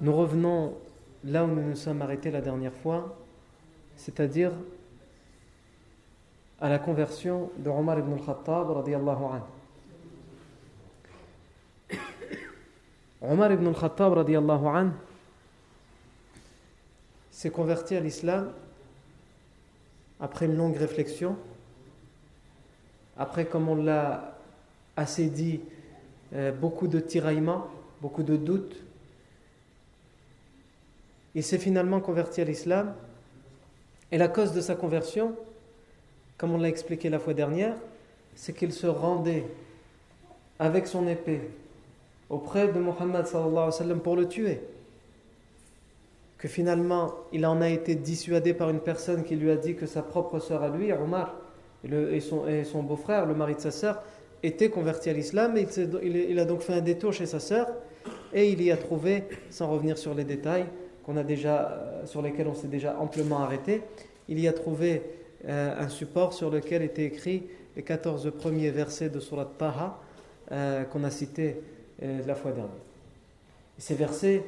Nous 0.00 0.16
revenons 0.16 0.76
là 1.24 1.44
où 1.44 1.48
nous 1.48 1.62
nous 1.62 1.76
sommes 1.76 2.00
arrêtés 2.00 2.30
la 2.30 2.40
dernière 2.40 2.72
fois, 2.72 3.18
c'est-à-dire 3.96 4.52
à 6.60 6.68
la 6.68 6.78
conversion 6.78 7.50
de 7.58 7.68
Omar 7.68 7.98
ibn 7.98 8.12
al-Khattab. 8.14 8.68
Omar 13.22 13.52
ibn 13.52 13.66
al-Khattab 13.66 14.92
s'est 17.30 17.50
converti 17.50 17.96
à 17.96 18.00
l'islam 18.00 18.52
après 20.18 20.46
une 20.46 20.56
longue 20.56 20.76
réflexion, 20.76 21.36
après, 23.18 23.44
comme 23.44 23.68
on 23.68 23.74
l'a 23.74 24.38
assez 24.96 25.28
dit, 25.28 25.60
euh, 26.32 26.52
beaucoup 26.52 26.88
de 26.88 27.00
tiraillements, 27.00 27.66
beaucoup 28.00 28.22
de 28.22 28.36
doutes. 28.36 28.82
Il 31.34 31.42
s'est 31.42 31.58
finalement 31.58 32.00
converti 32.00 32.40
à 32.40 32.44
l'islam 32.44 32.94
et 34.12 34.18
la 34.18 34.28
cause 34.28 34.52
de 34.52 34.60
sa 34.60 34.74
conversion, 34.74 35.34
comme 36.36 36.52
on 36.52 36.58
l'a 36.58 36.68
expliqué 36.68 37.08
la 37.08 37.18
fois 37.18 37.34
dernière, 37.34 37.76
c'est 38.34 38.52
qu'il 38.52 38.72
se 38.72 38.86
rendait 38.86 39.44
avec 40.58 40.86
son 40.86 41.06
épée 41.06 41.40
auprès 42.28 42.68
de 42.68 42.78
Mohammed 42.78 43.24
pour 44.02 44.16
le 44.16 44.26
tuer. 44.26 44.60
Que 46.38 46.48
finalement, 46.48 47.14
il 47.32 47.46
en 47.46 47.60
a 47.60 47.68
été 47.68 47.94
dissuadé 47.94 48.54
par 48.54 48.70
une 48.70 48.80
personne 48.80 49.24
qui 49.24 49.36
lui 49.36 49.50
a 49.50 49.56
dit 49.56 49.74
que 49.74 49.86
sa 49.86 50.02
propre 50.02 50.38
sœur 50.38 50.62
à 50.62 50.68
lui, 50.68 50.92
Omar, 50.92 51.36
et, 51.84 52.20
son 52.20 52.82
beau-frère, 52.82 53.26
le 53.26 53.34
mari 53.34 53.54
de 53.54 53.60
sa 53.60 53.70
sœur, 53.70 54.02
était 54.42 54.70
converti 54.70 55.10
à 55.10 55.12
l'islam. 55.12 55.56
Et 55.56 55.66
il, 56.02 56.16
il, 56.16 56.38
a 56.38 56.44
donc 56.44 56.62
fait 56.62 56.72
un 56.72 56.80
détour 56.80 57.12
chez 57.12 57.26
sa 57.26 57.40
sœur 57.40 57.68
et 58.32 58.50
il 58.50 58.62
y 58.62 58.70
a 58.70 58.76
trouvé, 58.76 59.24
sans 59.50 59.68
revenir 59.70 59.98
sur 59.98 60.14
les 60.14 60.24
détails 60.24 60.66
qu'on 61.04 61.16
a 61.16 61.22
déjà, 61.22 62.02
sur 62.04 62.22
lesquels 62.22 62.48
on 62.48 62.54
s'est 62.54 62.68
déjà 62.68 62.98
amplement 62.98 63.40
arrêté, 63.40 63.82
il 64.28 64.38
y 64.38 64.48
a 64.48 64.52
trouvé 64.52 65.02
euh, 65.46 65.74
un 65.78 65.88
support 65.88 66.32
sur 66.32 66.50
lequel 66.50 66.82
étaient 66.82 67.04
écrits 67.04 67.44
les 67.76 67.82
14 67.82 68.32
premiers 68.38 68.70
versets 68.70 69.08
de 69.08 69.20
Surat 69.20 69.50
Taha 69.58 69.98
euh, 70.52 70.84
qu'on 70.84 71.04
a 71.04 71.10
cités 71.10 71.60
euh, 72.02 72.20
la 72.26 72.34
fois 72.34 72.52
dernière. 72.52 72.74
Et 73.78 73.80
ces 73.80 73.94
versets 73.94 74.44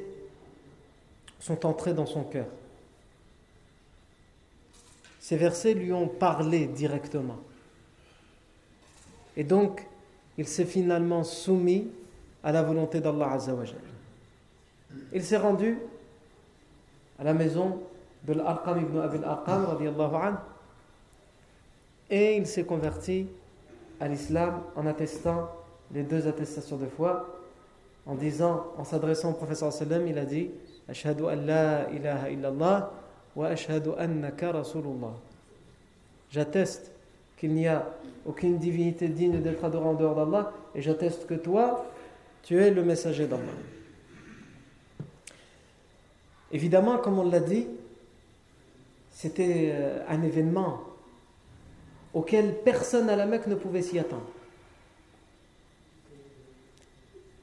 sont 1.39 1.65
entrés 1.65 1.93
dans 1.93 2.05
son 2.05 2.23
cœur. 2.23 2.45
Ces 5.19 5.37
versets 5.37 5.73
lui 5.73 5.91
ont 5.93 6.07
parlé 6.07 6.67
directement. 6.67 7.39
Et 9.35 9.43
donc, 9.43 9.87
il 10.37 10.47
s'est 10.47 10.65
finalement 10.65 11.23
soumis 11.23 11.87
à 12.43 12.51
la 12.51 12.61
volonté 12.61 12.99
d'Allah 12.99 13.31
Azzawajal. 13.31 13.77
Il 15.13 15.23
s'est 15.23 15.37
rendu 15.37 15.77
à 17.23 17.27
la 17.27 17.33
maison 17.33 17.79
de 18.27 18.33
l'Arqam 18.33 18.81
ibn 18.81 18.99
Abil 18.99 19.23
Arqam 19.23 20.37
et 22.09 22.35
il 22.35 22.45
s'est 22.45 22.65
converti 22.65 23.27
à 24.01 24.09
l'islam 24.09 24.61
en 24.75 24.85
attestant 24.85 25.49
les 25.93 26.03
deux 26.03 26.27
attestations 26.27 26.75
de 26.75 26.85
foi 26.85 27.39
en 28.05 28.15
disant, 28.15 28.65
en 28.77 28.83
s'adressant 28.83 29.31
au 29.31 29.33
professeur 29.35 29.71
sallam, 29.71 30.05
il 30.05 30.17
a 30.17 30.25
dit 30.25 30.51
Ashhadu 30.89 31.23
an 31.23 31.37
la 31.45 31.89
ilaha 31.91 32.29
illallah 32.29 32.91
wa 33.37 33.47
ashhadu 33.47 33.91
annaka 33.97 34.51
rasulullah. 34.51 35.13
J'atteste 36.29 36.91
qu'il 37.37 37.53
n'y 37.53 37.67
a 37.69 37.87
aucune 38.25 38.57
divinité 38.57 39.07
digne 39.07 39.39
d'être 39.39 39.63
adorée 39.63 39.87
en 39.87 39.93
dehors 39.93 40.15
d'Allah 40.15 40.51
et 40.75 40.81
j'atteste 40.81 41.25
que 41.25 41.35
toi, 41.35 41.85
tu 42.41 42.61
es 42.61 42.69
le 42.69 42.83
messager 42.83 43.27
d'Allah. 43.27 43.43
Évidemment, 46.53 46.99
comme 46.99 47.19
on 47.19 47.29
l'a 47.29 47.39
dit, 47.39 47.67
c'était 49.09 49.75
un 50.07 50.21
événement 50.21 50.81
auquel 52.13 52.61
personne 52.63 53.09
à 53.09 53.15
la 53.15 53.25
Mecque 53.25 53.47
ne 53.47 53.55
pouvait 53.55 53.81
s'y 53.81 53.97
attendre. 53.97 54.27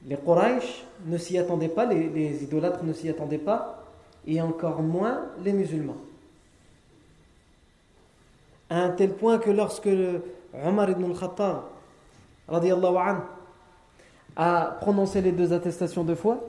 Les 0.07 0.15
Quraysh 0.15 0.85
ne 1.05 1.17
s'y 1.17 1.37
attendaient 1.37 1.67
pas, 1.67 1.85
les, 1.85 2.43
idolâtres 2.43 2.83
ne 2.83 2.93
s'y 2.93 3.09
attendaient 3.09 3.37
pas, 3.37 3.83
et 4.25 4.41
encore 4.41 4.81
moins 4.81 5.27
les 5.43 5.53
musulmans. 5.53 5.97
À 8.69 8.83
un 8.83 8.89
tel 8.91 9.13
point 9.13 9.37
que 9.37 9.51
lorsque 9.51 9.89
Omar 10.53 10.89
ibn 10.89 11.03
al-Khattab 11.03 11.63
a 14.37 14.77
prononcé 14.79 15.21
les 15.21 15.33
deux 15.33 15.51
attestations 15.51 16.05
de 16.05 16.15
foi, 16.15 16.39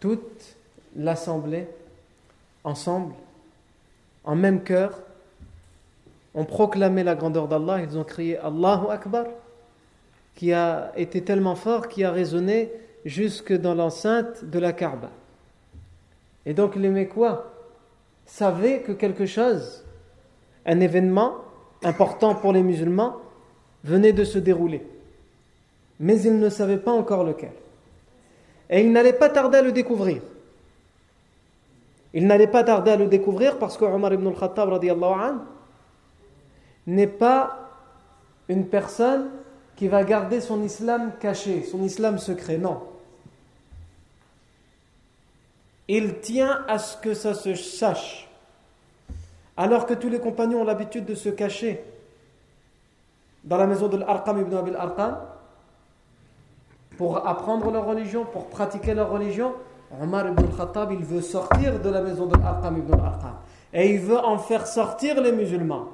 toute 0.00 0.56
l'assemblée, 1.00 1.66
ensemble, 2.62 3.14
en 4.24 4.36
même 4.36 4.62
cœur, 4.62 5.00
ont 6.34 6.44
proclamé 6.44 7.02
la 7.02 7.14
grandeur 7.14 7.48
d'Allah, 7.48 7.80
ils 7.80 7.98
ont 7.98 8.04
crié 8.04 8.36
Allahu 8.38 8.90
Akbar, 8.90 9.24
qui 10.34 10.52
a 10.52 10.92
été 10.96 11.22
tellement 11.22 11.56
fort, 11.56 11.88
qui 11.88 12.04
a 12.04 12.12
résonné 12.12 12.70
jusque 13.04 13.52
dans 13.52 13.74
l'enceinte 13.74 14.44
de 14.44 14.58
la 14.58 14.72
Kaaba. 14.72 15.10
Et 16.46 16.54
donc 16.54 16.76
les 16.76 16.90
Mécois 16.90 17.50
savaient 18.26 18.82
que 18.82 18.92
quelque 18.92 19.26
chose, 19.26 19.84
un 20.66 20.80
événement 20.80 21.36
important 21.82 22.34
pour 22.34 22.52
les 22.52 22.62
musulmans, 22.62 23.16
venait 23.84 24.12
de 24.12 24.24
se 24.24 24.38
dérouler. 24.38 24.86
Mais 25.98 26.20
ils 26.20 26.38
ne 26.38 26.50
savaient 26.50 26.78
pas 26.78 26.92
encore 26.92 27.24
lequel. 27.24 27.52
Et 28.68 28.82
ils 28.82 28.92
n'allaient 28.92 29.14
pas 29.14 29.30
tarder 29.30 29.58
à 29.58 29.62
le 29.62 29.72
découvrir. 29.72 30.22
Ils 32.12 32.26
n'allaient 32.26 32.46
pas 32.46 32.64
tarder 32.64 32.92
à 32.92 32.96
le 32.96 33.06
découvrir 33.06 33.58
parce 33.58 33.76
que 33.76 33.84
Omar 33.84 34.12
ibn 34.12 34.26
al-Khattab 34.26 34.70
n'est 36.86 37.06
pas 37.06 37.68
une 38.48 38.66
personne 38.66 39.30
qui 39.76 39.88
va 39.88 40.02
garder 40.02 40.40
son 40.40 40.62
islam 40.62 41.12
caché, 41.20 41.62
son 41.62 41.82
islam 41.84 42.18
secret. 42.18 42.58
Non. 42.58 42.82
Il 45.88 46.20
tient 46.20 46.64
à 46.68 46.78
ce 46.78 46.96
que 46.96 47.14
ça 47.14 47.34
se 47.34 47.54
sache. 47.54 48.28
Alors 49.56 49.86
que 49.86 49.94
tous 49.94 50.08
les 50.08 50.20
compagnons 50.20 50.62
ont 50.62 50.64
l'habitude 50.64 51.04
de 51.04 51.14
se 51.14 51.28
cacher 51.28 51.82
dans 53.44 53.56
la 53.56 53.66
maison 53.66 53.88
de 53.88 53.96
l'Arqam 53.96 54.40
ibn 54.40 54.54
Abil 54.54 54.76
Arqam 54.76 55.18
pour 56.96 57.26
apprendre 57.26 57.70
leur 57.70 57.86
religion, 57.86 58.24
pour 58.24 58.48
pratiquer 58.48 58.94
leur 58.94 59.10
religion, 59.10 59.54
Omar 59.98 60.28
ibn 60.28 60.44
al-Khattab, 60.44 60.92
il 60.92 61.04
veut 61.04 61.20
sortir 61.20 61.80
de 61.80 61.88
la 61.88 62.00
maison 62.02 62.26
de 62.26 62.36
Arqam 62.36 62.78
ibn 62.78 62.92
al-Arqam. 62.94 63.34
Et 63.72 63.94
il 63.94 64.00
veut 64.00 64.18
en 64.18 64.38
faire 64.38 64.66
sortir 64.66 65.20
les 65.20 65.32
musulmans 65.32 65.88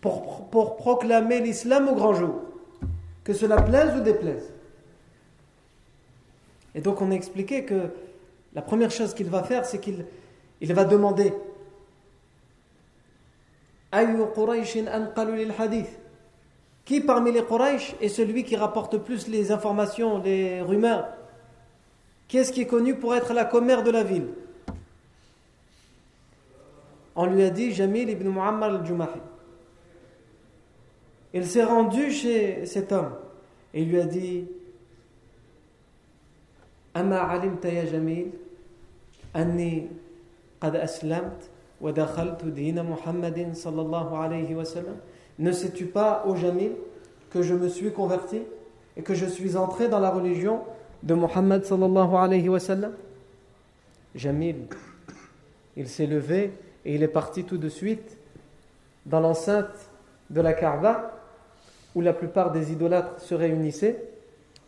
pour, 0.00 0.46
pour 0.48 0.76
proclamer 0.76 1.40
l'islam 1.40 1.88
au 1.88 1.94
grand 1.94 2.14
jour. 2.14 2.34
Que 3.24 3.32
cela 3.32 3.60
plaise 3.60 3.96
ou 3.96 4.00
déplaise. 4.00 4.52
Et 6.74 6.80
donc 6.80 7.00
on 7.00 7.10
a 7.10 7.14
expliqué 7.14 7.64
que 7.64 7.90
la 8.54 8.62
première 8.62 8.90
chose 8.90 9.14
qu'il 9.14 9.28
va 9.28 9.42
faire, 9.42 9.64
c'est 9.64 9.78
qu'il 9.78 10.04
il 10.60 10.72
va 10.72 10.84
demander 10.84 11.32
Qui 16.84 17.00
parmi 17.00 17.32
les 17.32 17.44
Quraysh 17.44 17.94
est 18.00 18.08
celui 18.08 18.44
qui 18.44 18.56
rapporte 18.56 18.98
plus 18.98 19.28
les 19.28 19.52
informations, 19.52 20.18
les 20.18 20.62
rumeurs 20.62 21.06
Qui 22.28 22.38
est-ce 22.38 22.52
qui 22.52 22.62
est 22.62 22.66
connu 22.66 22.96
pour 22.96 23.14
être 23.14 23.32
la 23.32 23.44
commère 23.44 23.82
de 23.82 23.90
la 23.90 24.02
ville? 24.02 24.28
On 27.14 27.26
lui 27.26 27.42
a 27.42 27.50
dit 27.50 27.72
Jamil 27.72 28.10
ibn 28.10 28.28
Muammar 28.28 28.74
al-Jumahi. 28.74 29.20
Il 31.32 31.46
s'est 31.46 31.64
rendu 31.64 32.10
chez 32.10 32.66
cet 32.66 32.92
homme 32.92 33.12
et 33.72 33.84
lui 33.84 34.00
a 34.00 34.04
dit 34.04 34.46
Ama 36.94 37.22
alimta 37.22 37.86
Jamil? 37.86 38.32
Anni 39.34 39.88
qad 40.60 40.76
aslamt 40.76 41.50
wa 41.80 41.92
dakhaltu 41.92 42.50
dina 42.50 42.82
Muhammadin 42.82 43.54
sallallahu 43.54 44.14
alayhi 44.14 44.54
wa 44.54 44.64
sallam? 44.64 44.96
Ne 45.38 45.52
sais-tu 45.52 45.86
pas, 45.86 46.24
ô 46.26 46.34
Jamil, 46.36 46.72
que 47.30 47.42
je 47.42 47.54
me 47.54 47.68
suis 47.68 47.92
converti 47.92 48.42
et 48.96 49.02
que 49.02 49.14
je 49.14 49.26
suis 49.26 49.56
entré 49.56 49.88
dans 49.88 49.98
la 50.00 50.10
religion 50.10 50.62
de 51.02 51.14
Muhammad 51.14 51.64
sallallahu 51.64 52.14
alayhi 52.14 52.48
wa 52.48 52.60
sallam 52.60 52.92
Jamil, 54.14 54.56
il 55.76 55.88
s'est 55.88 56.06
levé 56.06 56.52
et 56.84 56.94
il 56.94 57.02
est 57.02 57.08
parti 57.08 57.44
tout 57.44 57.58
de 57.58 57.68
suite 57.68 58.16
dans 59.04 59.20
l'enceinte 59.20 59.90
de 60.30 60.40
la 60.40 60.54
Kaaba 60.54 61.12
où 61.94 62.00
la 62.00 62.12
plupart 62.12 62.50
des 62.50 62.72
idolâtres 62.72 63.20
se 63.20 63.34
réunissaient 63.34 64.02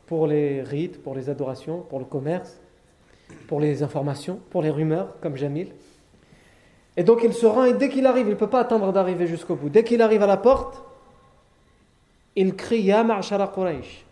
pour 0.06 0.26
les 0.26 0.62
rites, 0.62 1.02
pour 1.02 1.14
les 1.14 1.28
adorations, 1.28 1.80
pour 1.80 1.98
le 1.98 2.04
commerce, 2.04 2.58
pour 3.46 3.60
les 3.60 3.82
informations, 3.82 4.40
pour 4.50 4.62
les 4.62 4.70
rumeurs, 4.70 5.16
comme 5.20 5.36
Jamil. 5.36 5.68
Et 6.96 7.04
donc 7.04 7.20
il 7.22 7.32
se 7.32 7.46
rend 7.46 7.64
et 7.64 7.74
dès 7.74 7.88
qu'il 7.88 8.06
arrive, 8.06 8.26
il 8.26 8.30
ne 8.30 8.34
peut 8.34 8.48
pas 8.48 8.60
attendre 8.60 8.92
d'arriver 8.92 9.26
jusqu'au 9.26 9.54
bout. 9.54 9.68
Dès 9.68 9.84
qu'il 9.84 10.02
arrive 10.02 10.22
à 10.22 10.26
la 10.26 10.36
porte, 10.36 10.82
il 12.34 12.54
crie 12.54 12.80
Ya 12.82 13.04
Quraysh. 13.54 14.04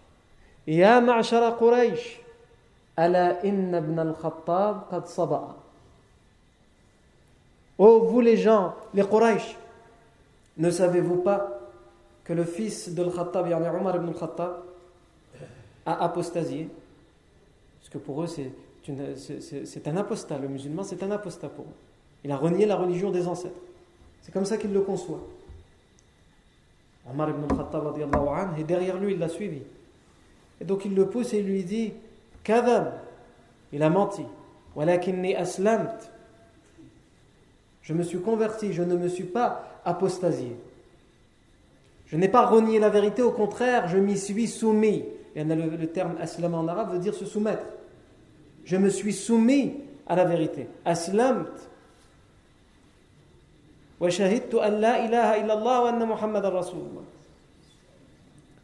Saba'a. 5.06 5.56
Oh 7.78 8.00
vous 8.08 8.20
les 8.20 8.36
gens, 8.36 8.74
les 8.94 9.04
Quraysh, 9.04 9.56
ne 10.56 10.70
savez-vous 10.70 11.16
pas 11.16 11.60
que 12.24 12.32
le 12.32 12.44
fils 12.44 12.88
de 12.94 13.02
Al-Khattab, 13.04 13.46
Omar 13.52 13.96
ibn 13.96 14.08
al-Khattab, 14.08 14.62
a 15.84 16.04
apostasié? 16.04 16.68
Parce 17.78 17.90
que 17.90 17.98
pour 17.98 18.22
eux, 18.22 18.26
c'est 18.26 18.50
un 19.86 19.96
apostat. 19.96 20.38
Le 20.38 20.48
musulman, 20.48 20.82
c'est 20.82 21.02
un 21.02 21.10
apostat 21.10 21.48
pour 21.48 21.66
eux. 21.66 21.76
Il 22.24 22.32
a 22.32 22.36
renié 22.36 22.64
la 22.66 22.76
religion 22.76 23.10
des 23.10 23.28
ancêtres. 23.28 23.60
C'est 24.22 24.32
comme 24.32 24.46
ça 24.46 24.56
qu'il 24.56 24.72
le 24.72 24.80
conçoit. 24.80 25.20
Omar 27.08 27.28
ibn 27.30 27.44
al-Khattab, 27.44 27.98
et 28.58 28.64
derrière 28.64 28.98
lui, 28.98 29.12
il 29.12 29.18
l'a 29.20 29.28
suivi. 29.28 29.62
Et 30.60 30.64
donc 30.64 30.84
il 30.84 30.94
le 30.94 31.06
pousse 31.06 31.32
et 31.34 31.38
il 31.38 31.46
lui 31.46 31.64
dit 31.64 31.92
Kadam, 32.44 32.92
il 33.72 33.82
a 33.82 33.90
menti. 33.90 34.22
Aslamt. 34.76 36.10
Je 37.82 37.92
me 37.92 38.02
suis 38.02 38.18
converti, 38.18 38.72
je 38.72 38.82
ne 38.82 38.96
me 38.96 39.08
suis 39.08 39.24
pas 39.24 39.80
apostasié. 39.84 40.56
Je 42.06 42.16
n'ai 42.16 42.28
pas 42.28 42.46
renié 42.46 42.78
la 42.78 42.88
vérité, 42.88 43.22
au 43.22 43.32
contraire, 43.32 43.88
je 43.88 43.98
m'y 43.98 44.18
suis 44.18 44.46
soumis. 44.46 45.04
Et 45.34 45.44
le, 45.44 45.76
le 45.76 45.86
terme 45.88 46.16
aslam 46.20 46.54
en 46.54 46.66
arabe 46.68 46.92
veut 46.92 46.98
dire 46.98 47.14
se 47.14 47.24
soumettre. 47.24 47.64
Je 48.64 48.76
me 48.76 48.90
suis 48.90 49.12
soumis 49.12 49.74
à 50.06 50.16
la 50.16 50.24
vérité. 50.24 50.68
Aslamt. 50.84 51.46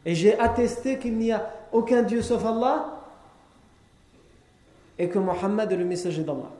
Et 0.05 0.15
j'ai 0.15 0.37
attesté 0.37 0.99
qu'il 0.99 1.17
n'y 1.17 1.31
a 1.31 1.49
aucun 1.71 2.03
Dieu 2.03 2.21
sauf 2.21 2.43
Allah 2.45 2.99
et 4.99 5.09
que 5.09 5.19
Mohammed 5.19 5.71
est 5.71 5.77
le 5.77 5.85
messager 5.85 6.23
d'Allah. 6.23 6.51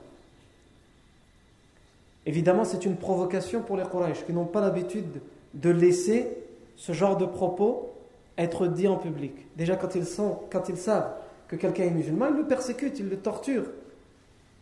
Évidemment, 2.26 2.64
c'est 2.64 2.84
une 2.84 2.96
provocation 2.96 3.62
pour 3.62 3.76
les 3.76 3.84
Quraysh 3.84 4.24
qui 4.24 4.32
n'ont 4.32 4.46
pas 4.46 4.60
l'habitude 4.60 5.20
de 5.52 5.70
laisser 5.70 6.38
ce 6.76 6.92
genre 6.92 7.16
de 7.16 7.26
propos 7.26 7.92
être 8.38 8.66
dit 8.66 8.88
en 8.88 8.96
public. 8.96 9.32
Déjà, 9.56 9.76
quand 9.76 9.94
ils, 9.94 10.06
quand 10.50 10.68
ils 10.68 10.76
savent 10.76 11.12
que 11.46 11.56
quelqu'un 11.56 11.84
est 11.84 11.90
musulman, 11.90 12.28
ils 12.30 12.36
le 12.36 12.46
persécutent, 12.46 12.98
ils 12.98 13.08
le 13.08 13.18
torturent, 13.18 13.70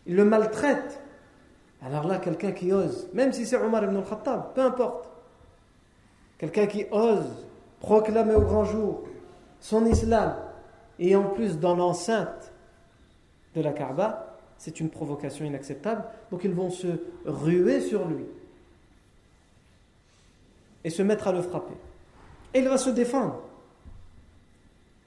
ils 0.05 0.15
le 0.15 0.25
maltraitent. 0.25 0.99
Alors 1.85 2.05
là, 2.07 2.17
quelqu'un 2.17 2.51
qui 2.51 2.71
ose, 2.71 3.09
même 3.13 3.33
si 3.33 3.45
c'est 3.45 3.57
Omar 3.57 3.83
ibn 3.85 3.95
al-Khattab, 3.95 4.53
peu 4.53 4.61
importe, 4.61 5.09
quelqu'un 6.37 6.67
qui 6.67 6.85
ose 6.91 7.25
proclamer 7.83 8.33
au 8.33 8.41
grand 8.41 8.63
jour 8.63 9.03
son 9.59 9.85
islam, 9.85 10.35
et 10.99 11.15
en 11.15 11.23
plus 11.25 11.59
dans 11.59 11.75
l'enceinte 11.75 12.51
de 13.55 13.61
la 13.61 13.71
Kaaba, 13.71 14.37
c'est 14.57 14.79
une 14.79 14.89
provocation 14.89 15.45
inacceptable. 15.45 16.03
Donc 16.31 16.43
ils 16.43 16.53
vont 16.53 16.71
se 16.71 16.87
ruer 17.25 17.81
sur 17.81 18.07
lui 18.07 18.25
et 20.83 20.89
se 20.89 21.01
mettre 21.01 21.27
à 21.27 21.33
le 21.33 21.41
frapper. 21.41 21.75
Et 22.53 22.59
il 22.59 22.67
va 22.67 22.77
se 22.77 22.89
défendre. 22.89 23.39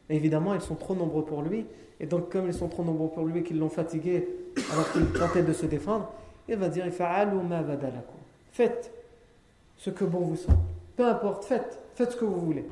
évidemment, 0.08 0.54
ils 0.54 0.60
sont 0.60 0.74
trop 0.74 0.94
nombreux 0.94 1.24
pour 1.24 1.42
lui. 1.42 1.66
Et 1.98 2.06
donc, 2.06 2.30
comme 2.30 2.46
ils 2.46 2.54
sont 2.54 2.68
trop 2.68 2.84
nombreux 2.84 3.08
pour 3.08 3.24
lui, 3.24 3.42
qu'ils 3.42 3.58
l'ont 3.58 3.70
fatigué 3.70 4.28
alors 4.72 4.90
qu'il 4.92 5.06
tentait 5.12 5.42
de 5.42 5.52
se 5.52 5.64
défendre, 5.64 6.10
il 6.48 6.56
va 6.56 6.68
dire 6.68 6.84
Faites 8.52 8.92
ce 9.76 9.90
que 9.90 10.04
bon 10.04 10.20
vous 10.20 10.36
semble. 10.36 10.58
Peu 10.96 11.06
importe, 11.06 11.44
faites. 11.44 11.85
Faites 11.96 12.12
ce 12.12 12.16
que 12.16 12.26
vous 12.26 12.40
voulez. 12.40 12.66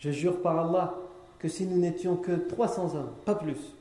Je 0.00 0.10
jure 0.10 0.42
par 0.42 0.58
Allah 0.58 0.96
que 1.38 1.46
si 1.48 1.64
nous 1.64 1.78
n'étions 1.78 2.16
que 2.16 2.32
300 2.32 2.96
hommes, 2.96 3.12
pas 3.24 3.36
plus, 3.36 3.76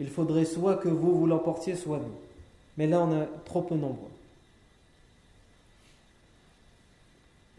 il 0.00 0.10
faudrait 0.10 0.44
soit 0.44 0.76
que 0.76 0.88
vous 0.88 1.16
vous 1.16 1.26
l'emportiez, 1.28 1.76
soit 1.76 1.98
nous. 1.98 2.16
Mais 2.76 2.88
là, 2.88 3.00
on 3.00 3.20
a 3.20 3.26
trop 3.44 3.62
peu 3.62 3.76
nombreux. 3.76 4.10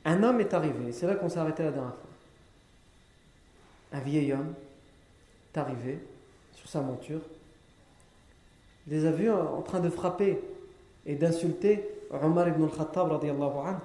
Un 0.04 0.22
homme 0.22 0.42
est 0.42 0.54
arrivé, 0.54 0.92
c'est 0.92 1.08
là 1.08 1.16
qu'on 1.16 1.30
s'est 1.30 1.40
arrêté 1.40 1.64
la 1.64 1.72
dernière 1.72 1.96
fois. 1.96 2.10
Un 3.94 4.02
vieil 4.02 4.34
homme 4.34 4.54
arrivé 5.58 6.00
sur 6.54 6.68
sa 6.68 6.82
monture. 6.82 7.22
Il 8.88 8.94
les 8.94 9.06
a 9.06 9.12
vus 9.12 9.32
en 9.32 9.62
train 9.62 9.80
de 9.80 9.90
frapper 9.90 10.40
et 11.06 11.16
d'insulter 11.16 11.90
Omar 12.12 12.48
ibn 12.48 12.64
al-Khattab 12.64 13.12
radiallahu. 13.12 13.76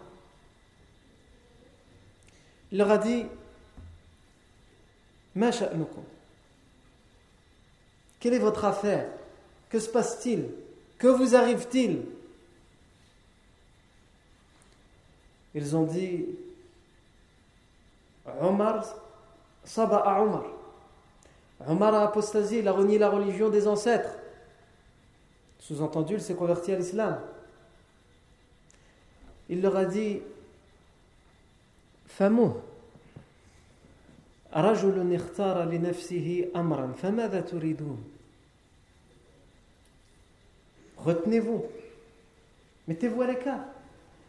Il 2.72 2.78
leur 2.78 2.90
a 2.90 2.98
dit 2.98 3.26
quelle 8.18 8.34
est 8.34 8.38
votre 8.38 8.64
affaire? 8.64 9.10
Que 9.68 9.78
se 9.78 9.88
passe-t-il? 9.88 10.48
Que 10.98 11.06
vous 11.06 11.34
arrive-t-il? 11.34 12.02
Ils 15.54 15.76
ont 15.76 15.84
dit 15.84 16.26
Omar, 18.40 18.84
Saba 19.64 19.98
à 19.98 20.22
Omar. 20.22 20.44
Omar 21.68 21.94
a 21.94 22.04
apostasié, 22.04 22.60
il 22.60 22.68
a 22.68 22.72
renié 22.72 22.98
la 22.98 23.10
religion 23.10 23.50
des 23.50 23.68
ancêtres. 23.68 24.16
Sous-entendu, 25.58 26.14
il 26.14 26.20
s'est 26.20 26.34
converti 26.34 26.72
à 26.72 26.76
l'islam. 26.76 27.20
Il 29.48 29.60
leur 29.60 29.76
a 29.76 29.84
dit 29.84 30.20
Famou, 32.06 32.54
Retenez-vous. 40.96 41.64
Mettez-vous 42.88 43.22
à 43.22 43.26
l'écart. 43.26 43.60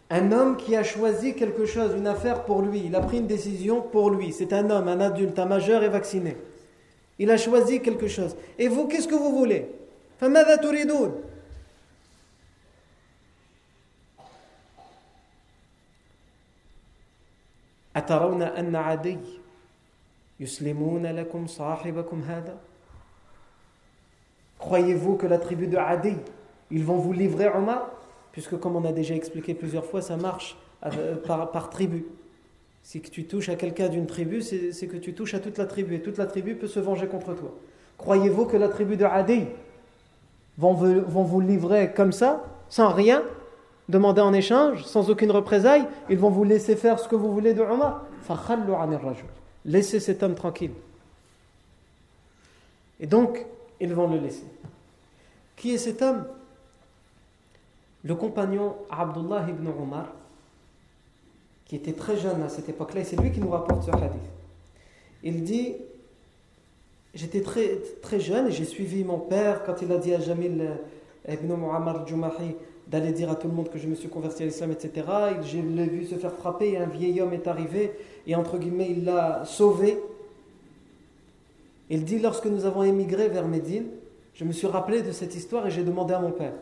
Un 0.10 0.32
homme 0.32 0.58
qui 0.58 0.76
a 0.76 0.84
choisi 0.84 1.36
quelque 1.36 1.66
chose, 1.66 1.94
une 1.96 2.08
affaire 2.08 2.44
pour 2.44 2.62
lui, 2.62 2.84
il 2.86 2.96
a 2.96 3.02
pris 3.02 3.18
une 3.18 3.28
décision 3.28 3.82
pour 3.82 4.10
lui. 4.10 4.34
C'est 4.34 4.54
un 4.54 4.70
homme, 4.70 4.88
un 4.88 5.00
adulte, 5.00 5.40
un 5.40 5.46
majeur 5.46 5.84
et 5.84 5.90
vacciné. 5.90 6.36
Il 7.20 7.30
a 7.30 7.38
choisi 7.38 7.82
quelque 7.82 8.08
chose. 8.08 8.36
Et 8.58 8.68
vous, 8.68 8.88
qu'est-ce 8.88 9.08
que 9.08 9.16
vous 9.16 9.38
voulez? 9.38 9.68
أترون 17.96 18.42
أن 18.42 18.76
عدي 18.76 19.18
يسلمون 20.40 21.06
لكم 21.06 21.48
صاحبكم 21.48 22.22
هذا 22.22 22.58
Croyez-vous 24.60 25.18
que 25.18 25.26
la 25.26 25.40
tribu 25.40 25.66
de 25.66 25.78
Adi, 25.78 26.16
ils 26.70 26.84
vont 26.84 26.98
vous 26.98 27.14
livrer 27.14 27.48
Omar? 27.48 27.90
Puisque 28.32 28.60
comme 28.60 28.76
on 28.76 28.86
a 28.86 28.92
déjà 28.92 29.16
expliqué 29.16 29.56
plusieurs 29.56 29.86
fois, 29.86 30.04
ça 30.04 30.18
marche 30.18 30.56
euh, 30.86 31.16
par 31.16 31.72
tribu. 31.72 32.06
Si 32.84 33.02
tu 33.02 33.26
touches 33.26 33.50
à 33.50 33.56
quelqu'un 33.56 33.90
d'une 33.90 34.08
tribu, 34.08 34.42
c'est 34.42 34.88
que 34.88 34.98
tu 34.98 35.14
touches 35.14 35.34
à 35.34 35.40
toute 35.40 35.58
la 35.58 35.66
tribu. 35.66 35.96
Et 35.96 36.02
toute 36.02 36.18
la 36.18 36.26
tribu 36.26 36.56
peut 36.56 36.68
se 36.68 36.80
venger 36.80 37.08
contre 37.08 37.34
toi. 37.34 37.54
Croyez-vous 37.98 38.46
que 38.46 38.58
la 38.58 38.68
tribu 38.68 38.98
de 38.98 39.06
Adi 39.06 39.46
vont 40.58 40.74
vous, 40.74 41.40
livrer 41.40 41.94
comme 41.94 42.12
ça, 42.12 42.44
sans 42.70 42.90
rien 42.90 43.24
demander 43.90 44.22
en 44.22 44.34
échange, 44.34 44.84
sans 44.86 45.10
aucune 45.10 45.32
représailles 45.32 45.86
Ils 46.10 46.18
vont 46.18 46.30
vous 46.30 46.44
laisser 46.44 46.76
faire 46.76 47.00
ce 47.00 47.08
que 47.08 47.16
vous 47.16 47.32
voulez 47.32 47.54
de 47.54 47.62
Omar? 47.62 48.06
Laissez 49.66 50.00
cet 50.00 50.24
homme 50.24 50.36
tranquille. 50.36 50.72
Et 53.00 53.08
donc, 53.08 53.46
ils 53.80 53.94
vont 53.94 54.08
le 54.08 54.18
laisser. 54.18 54.46
Qui 55.56 55.74
est 55.74 55.78
cet 55.78 56.02
homme? 56.02 56.26
Le 58.04 58.16
compagnon 58.16 58.76
Abdullah 58.90 59.46
ibn 59.48 59.68
Omar, 59.68 60.08
qui 61.72 61.78
était 61.78 61.94
très 61.94 62.18
jeune 62.18 62.42
à 62.42 62.50
cette 62.50 62.68
époque-là, 62.68 63.00
et 63.00 63.04
c'est 63.06 63.16
lui 63.16 63.32
qui 63.32 63.40
nous 63.40 63.50
rapporte 63.50 63.84
ce 63.84 63.92
hadith. 63.92 64.20
Il 65.24 65.42
dit 65.46 65.76
J'étais 67.14 67.40
très, 67.40 67.78
très 68.02 68.20
jeune 68.20 68.48
et 68.48 68.52
j'ai 68.52 68.66
suivi 68.66 69.06
mon 69.06 69.18
père 69.18 69.64
quand 69.64 69.82
il 69.82 69.90
a 69.94 69.98
dit 69.98 70.14
à 70.14 70.20
Jamil 70.20 70.60
euh, 70.60 71.34
ibn 71.34 71.48
Muammar 71.54 72.02
al-Jumahi 72.02 72.58
d'aller 72.88 73.14
dire 73.14 73.32
à 73.32 73.36
tout 73.36 73.48
le 73.48 73.54
monde 73.54 73.70
que 73.70 73.80
je 73.80 73.88
me 73.88 73.96
suis 73.96 74.10
converti 74.10 74.44
à 74.44 74.48
l'islam, 74.48 74.74
etc. 74.74 75.08
Je 75.44 75.60
l'ai 75.60 75.86
vu 75.86 76.06
se 76.06 76.16
faire 76.16 76.34
frapper 76.34 76.72
et 76.72 76.78
un 76.78 76.88
vieil 76.88 77.22
homme 77.22 77.32
est 77.32 77.48
arrivé 77.48 77.94
et 78.28 78.36
entre 78.36 78.58
guillemets 78.58 78.90
il 78.92 79.06
l'a 79.06 79.46
sauvé. 79.46 79.98
Il 81.90 82.04
dit 82.04 82.20
Lorsque 82.20 82.48
nous 82.48 82.66
avons 82.66 82.84
émigré 82.84 83.30
vers 83.30 83.48
Médine, 83.48 83.88
je 84.34 84.44
me 84.44 84.52
suis 84.52 84.68
rappelé 84.68 85.04
de 85.04 85.14
cette 85.14 85.36
histoire 85.36 85.68
et 85.68 85.72
j'ai 85.72 85.86
demandé 85.86 86.14
à 86.14 86.20
mon 86.20 86.32
père. 86.32 86.54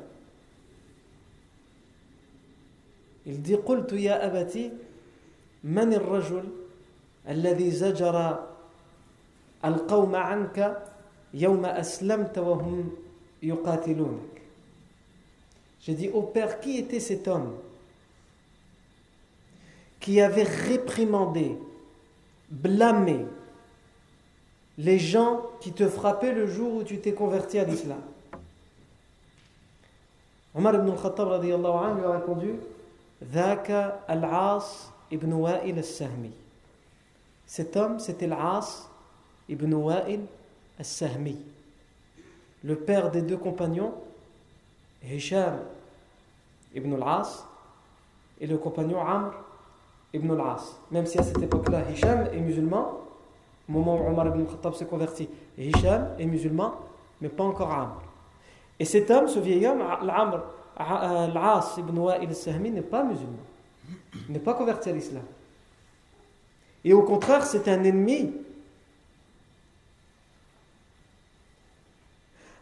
Il 3.25 3.41
dit 3.41 3.55
Qultu 3.65 4.01
ya 4.01 4.21
abati 4.21 4.69
من 5.64 5.92
الرجل 5.94 6.44
الذي 7.28 7.70
زجر 7.70 8.46
القوم 9.64 10.16
عنك 10.16 10.82
يوم 11.34 11.64
أسلمت 11.64 12.38
وهم 12.38 12.90
يقاتلونك 13.42 14.34
j'ai 15.84 15.92
dit 15.92 16.08
au 16.08 16.22
Père, 16.22 16.60
qui 16.60 16.78
était 16.78 17.00
cet 17.00 17.28
homme 17.28 17.52
qui 20.00 20.18
avait 20.20 20.42
réprimandé, 20.42 21.58
blâmé 22.50 23.26
les 24.78 24.98
gens 24.98 25.42
qui 25.60 25.72
te 25.72 25.86
frappaient 25.86 26.32
le 26.32 26.46
jour 26.46 26.74
où 26.74 26.82
tu 26.84 26.98
t'es 26.98 27.12
converti 27.12 27.58
à 27.58 27.64
l'islam 27.64 28.00
Omar 30.54 30.74
ibn 30.74 30.90
al-Khattab 30.90 31.42
lui 31.42 31.52
a 31.52 32.10
répondu 32.10 32.54
Dhaka 33.20 34.04
al-As 34.08 34.90
ibn 35.11 35.31
Wa'il 35.33 35.77
al-Sahmi. 35.77 36.31
Cet 37.45 37.75
homme, 37.75 37.99
c'était 37.99 38.25
al-As 38.25 38.89
ibn 39.47 39.73
Wa'il 39.73 40.21
al-Sahmi, 40.77 41.37
le 42.63 42.75
père 42.75 43.09
des 43.11 43.21
deux 43.21 43.37
compagnons 43.37 43.93
Hisham 45.03 45.59
ibn 46.75 46.93
al-As 46.95 47.45
et 48.39 48.47
le 48.47 48.57
compagnon 48.57 49.01
Amr 49.01 49.31
ibn 50.13 50.31
al-As. 50.31 50.77
Même 50.91 51.05
si 51.05 51.17
à 51.17 51.23
cette 51.23 51.41
époque-là, 51.41 51.83
Hisham 51.91 52.27
est 52.33 52.39
musulman, 52.39 52.99
au 53.67 53.71
moment 53.71 53.95
où 53.95 54.07
Omar 54.07 54.27
ibn 54.27 54.45
Khattab 54.45 54.73
s'est 54.73 54.85
converti, 54.85 55.29
Hisham 55.57 56.09
est 56.17 56.25
musulman, 56.25 56.73
mais 57.21 57.29
pas 57.29 57.43
encore 57.43 57.71
Amr. 57.71 58.01
Et 58.79 58.85
cet 58.85 59.09
homme, 59.11 59.27
ce 59.27 59.39
vieil 59.39 59.65
homme, 59.67 59.81
al-As 60.77 61.77
ibn 61.77 61.97
Wa'il 61.97 62.29
al-Sahmi, 62.29 62.71
n'est 62.71 62.81
pas 62.81 63.03
musulman, 63.03 63.37
n'est 64.29 64.39
pas 64.39 64.53
converti 64.53 64.89
à 64.89 64.93
l'islam. 64.93 65.23
Et 66.83 66.93
au 66.93 67.03
contraire, 67.03 67.45
c'est 67.45 67.67
un 67.67 67.83
ennemi 67.83 68.33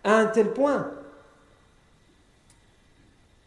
à 0.03 0.17
un 0.17 0.25
tel 0.27 0.53
point 0.53 0.91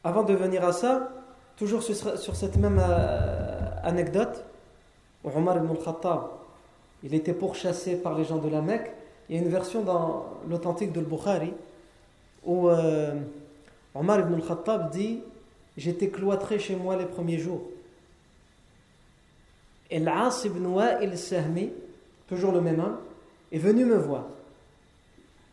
avant 0.03 0.23
de 0.23 0.35
venir 0.35 0.65
à 0.65 0.73
ça, 0.73 1.11
toujours 1.57 1.83
sur, 1.83 1.95
cette 2.37 2.57
même 2.57 2.81
euh, 2.83 3.71
anecdote, 3.83 4.45
Omar 5.25 5.59
ibn 5.59 5.71
al-Khattab, 5.71 6.23
il 7.03 7.15
était 7.15 7.35
pourchassé 7.35 7.97
par 7.97 8.17
les 8.17 8.25
gens 8.25 8.39
de 8.39 8.49
la 8.49 8.63
Mecque. 8.63 8.93
Il 9.29 9.37
y 9.37 9.39
a 9.39 9.43
une 9.43 9.51
version 9.51 9.83
dans 9.83 10.27
l'authentique 10.49 10.93
de 10.93 11.01
Bukhari 11.01 11.53
où 12.45 12.69
euh, 12.69 13.15
Omar 13.95 14.21
ibn 14.21 14.35
al-Khattab 14.35 14.91
dit 14.91 15.21
J'étais 15.77 16.09
cloîtré 16.09 16.59
chez 16.59 16.77
moi 16.77 16.97
les 16.97 17.07
premiers 17.07 17.39
jours. 17.39 17.63
Et 19.91 19.99
l'As 19.99 20.43
ibn 20.45 20.67
Wa'il 20.67 21.19
Sahmi, 21.19 21.71
toujours 22.29 22.53
le 22.53 22.61
même 22.61 22.81
homme, 22.81 22.99
est 23.51 23.59
venu 23.59 23.85
me 23.85 23.97
voir. 23.97 24.27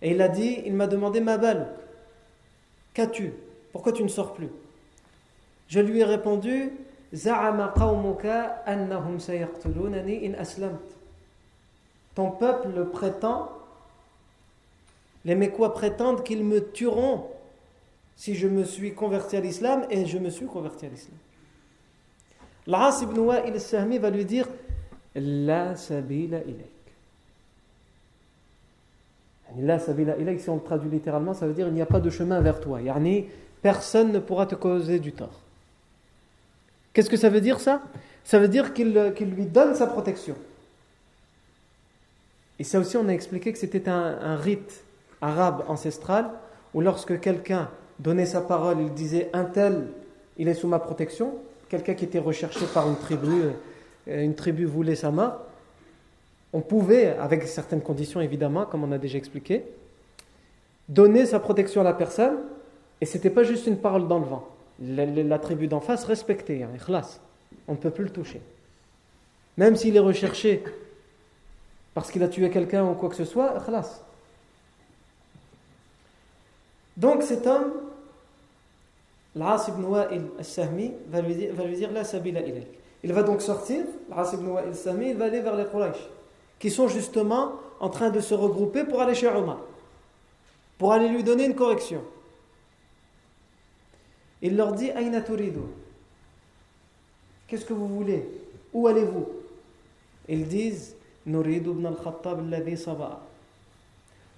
Et 0.02 0.12
il 0.12 0.22
a 0.22 0.28
dit 0.28 0.62
Il 0.66 0.74
m'a 0.74 0.88
demandé 0.88 1.20
Ma 1.20 1.38
qu'as-tu? 2.94 3.34
Pourquoi 3.72 3.92
tu 3.92 4.04
ne 4.04 4.08
sors 4.08 4.34
plus? 4.34 4.50
Je 5.68 5.80
lui 5.80 6.00
ai 6.00 6.04
répondu 6.04 6.72
Ton 12.16 12.32
peuple 12.32 12.86
prétend, 12.92 13.52
les 15.26 15.36
Mécois 15.36 15.74
prétendent 15.74 16.24
qu'ils 16.24 16.44
me 16.44 16.72
tueront 16.72 17.28
si 18.16 18.36
je 18.36 18.48
me 18.48 18.64
suis 18.64 18.94
converti 18.94 19.38
à 19.38 19.42
l'islam 19.42 19.86
et 19.90 20.06
je 20.06 20.18
me 20.18 20.30
suis 20.30 20.48
converti 20.48 20.86
à 20.86 20.90
l'islam. 20.90 21.16
L'As 22.68 23.02
ibn 23.02 23.18
Wa'il 23.20 23.60
sahmi 23.60 23.98
va 23.98 24.10
lui 24.10 24.26
dire 24.26 24.48
La 25.16 25.76
sabila 25.76 26.40
ilayk. 26.42 26.68
La 29.60 29.80
sabila 29.80 30.16
si 30.38 30.50
on 30.50 30.56
le 30.56 30.62
traduit 30.62 30.90
littéralement, 30.90 31.34
ça 31.34 31.48
veut 31.48 31.54
dire 31.54 31.68
il 31.68 31.74
n'y 31.74 31.82
a 31.82 31.86
pas 31.86 32.02
de 32.02 32.10
chemin 32.10 32.42
vers 32.42 32.60
toi. 32.60 32.82
Yani, 32.82 33.26
personne 33.62 34.12
ne 34.12 34.20
pourra 34.20 34.46
te 34.46 34.56
causer 34.56 35.00
du 35.00 35.14
tort. 35.14 35.42
Qu'est-ce 36.94 37.10
que 37.10 37.18
ça 37.18 37.30
veut 37.30 37.42
dire 37.42 37.60
ça? 37.60 37.82
Ça 38.24 38.40
veut 38.40 38.50
dire 38.50 38.74
qu'il 38.74 38.92
lui 38.92 39.46
donne 39.46 39.74
sa 39.76 39.88
protection. 39.88 40.36
Et 42.60 42.64
ça 42.64 42.80
aussi, 42.80 42.98
on 42.98 43.08
a 43.08 43.14
expliqué 43.14 43.54
que 43.54 43.60
c'était 43.60 43.88
un, 43.88 44.36
rite 44.36 44.84
arabe 45.22 45.64
ancestral 45.68 46.30
où 46.74 46.82
lorsque 46.82 47.20
quelqu'un 47.20 47.70
donnait 48.00 48.26
sa 48.26 48.42
parole, 48.42 48.82
il 48.82 48.94
disait 48.94 49.30
un 49.34 49.46
tel, 49.46 49.88
il 50.38 50.48
est 50.48 50.54
sous 50.54 50.68
ma 50.68 50.80
protection. 50.80 51.36
Quelqu'un 51.70 51.94
qui 51.94 52.06
était 52.06 52.20
recherché 52.20 52.66
par 52.74 52.88
une 52.88 52.98
tribu, 52.98 53.44
euh, 54.08 54.24
une 54.24 54.36
tribu 54.36 54.66
voulait 54.66 54.96
sa 54.96 55.12
main. 55.12 55.38
On 56.54 56.62
pouvait, 56.62 57.16
avec 57.18 57.44
certaines 57.44 57.82
conditions 57.82 58.22
évidemment, 58.22 58.66
comme 58.66 58.84
on 58.84 58.92
a 58.92 58.98
déjà 58.98 59.18
expliqué, 59.18 59.64
donner 60.88 61.26
sa 61.26 61.40
protection 61.40 61.82
à 61.82 61.84
la 61.84 61.94
personne 61.94 62.38
et 63.02 63.06
ce 63.06 63.18
n'était 63.18 63.30
pas 63.30 63.44
juste 63.44 63.68
une 63.68 63.78
parole 63.78 64.08
dans 64.08 64.20
le 64.20 64.26
vent. 64.26 64.48
La, 64.80 65.40
tribu 65.40 65.68
d'en 65.68 65.82
face 65.82 66.06
respectait, 66.06 66.64
hein, 66.64 67.02
On 67.68 67.74
ne 67.74 67.78
peut 67.78 67.90
plus 67.90 68.04
le 68.04 68.12
toucher. 68.12 68.42
Même 69.58 69.76
s'il 69.76 69.96
est 69.96 70.00
recherché 70.00 70.64
parce 71.94 72.12
qu'il 72.12 72.22
a 72.22 72.28
tué 72.28 72.50
quelqu'un 72.52 72.86
ou 72.86 72.94
quoi 72.94 73.10
que 73.10 73.16
ce 73.16 73.26
soit, 73.26 73.56
ikhlas. 73.60 74.04
Donc 76.96 77.24
cet 77.24 77.48
homme, 77.48 77.72
l'As 79.38 79.68
ibn 79.70 79.84
Wa'il 79.84 80.24
al-Sahmi, 80.38 80.94
va 81.10 81.22
lui 81.22 81.36
dire. 81.36 81.54
Il 83.04 83.14
va 83.14 83.24
donc 83.24 83.42
sortir, 83.42 83.86
l'As 84.10 84.34
ibn 84.34 84.50
il 85.02 85.16
va 85.16 85.26
aller 85.26 85.42
vers 85.42 85.56
les 85.56 85.66
Quraysh, 85.66 86.10
qui 86.60 86.72
sont 86.72 86.88
justement 86.88 87.54
en 87.80 87.90
train 87.90 88.10
de 88.10 88.20
se 88.20 88.34
regrouper 88.34 88.84
pour 88.84 89.02
aller 89.02 89.14
chez 89.14 89.28
Omar, 89.28 89.60
pour 90.78 90.94
aller 90.94 91.08
lui 91.08 91.24
donner 91.24 91.46
une 91.46 91.56
correction. 91.56 92.02
Il 94.42 94.56
leur 94.56 94.74
dit 94.74 94.92
Aïna 94.92 95.22
Qu'est-ce 97.48 97.66
que 97.66 97.74
vous 97.74 97.88
voulez? 97.88 98.28
Où 98.74 98.88
allez-vous? 98.88 99.28
Ils 100.28 100.48
disent 100.48 100.96
al-Khattab. 101.28 102.42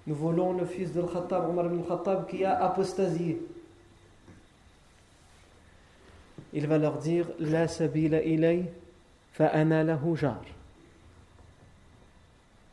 Nous 0.06 0.14
voulons 0.14 0.52
le 0.54 0.64
fils 0.64 0.92
de 0.92 1.02
Khattab, 1.02 1.48
Omar 1.50 1.66
ibn 1.66 1.80
al-Khattab, 1.80 2.28
qui 2.28 2.44
a 2.44 2.62
apostasié. 2.64 3.40
Il 6.52 6.66
va 6.66 6.78
leur 6.78 6.98
dire 6.98 7.26
La 7.38 7.68
sabila 7.68 8.22
ilay 8.22 8.72
fa'ana 9.32 9.84
lahu 9.84 10.16
jar. 10.16 10.40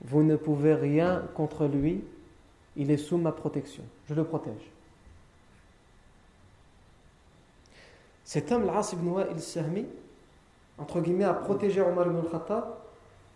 Vous 0.01 0.23
ne 0.23 0.35
pouvez 0.35 0.73
rien 0.73 1.23
contre 1.35 1.65
lui, 1.65 2.03
il 2.75 2.91
est 2.91 2.97
sous 2.97 3.17
ma 3.17 3.31
protection. 3.31 3.83
Je 4.07 4.13
le 4.13 4.23
protège. 4.23 4.71
Cet 8.23 8.51
homme, 8.51 8.65
l'As 8.65 8.91
ibn 8.93 9.07
Wa'il 9.07 9.39
Sahmi, 9.39 9.85
entre 10.77 11.01
guillemets, 11.01 11.23
à 11.23 11.33
protéger 11.33 11.81
Omar 11.81 12.07
ibn 12.07 12.17
al-Khattab. 12.17 12.65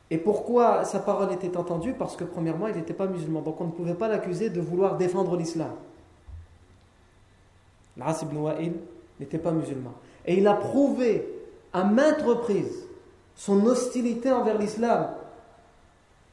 Et 0.10 0.18
pourquoi 0.18 0.84
sa 0.84 1.00
parole 1.00 1.32
était 1.32 1.56
entendue? 1.56 1.94
Parce 1.94 2.18
que 2.18 2.26
premièrement, 2.26 2.68
il 2.68 2.76
n'était 2.76 2.94
pas 2.94 3.08
musulman. 3.08 3.42
Donc 3.42 3.62
on 3.62 3.68
ne 3.68 3.72
pouvait 3.72 3.94
pas 3.94 4.10
l'accuser 4.10 4.50
de 4.50 4.60
vouloir 4.60 4.98
défendre 4.98 5.38
l'islam. 5.38 5.72
L'As 7.98 8.22
ibn 8.22 8.38
Wa'il 8.38 8.74
n'était 9.20 9.40
pas 9.40 9.52
musulman. 9.52 9.94
Et 10.26 10.38
il 10.38 10.48
a 10.48 10.54
prouvé 10.54 11.28
à 11.74 11.84
maintes 11.84 12.22
reprises 12.22 12.88
son 13.36 13.66
hostilité 13.66 14.32
envers 14.32 14.58
l'islam. 14.58 15.10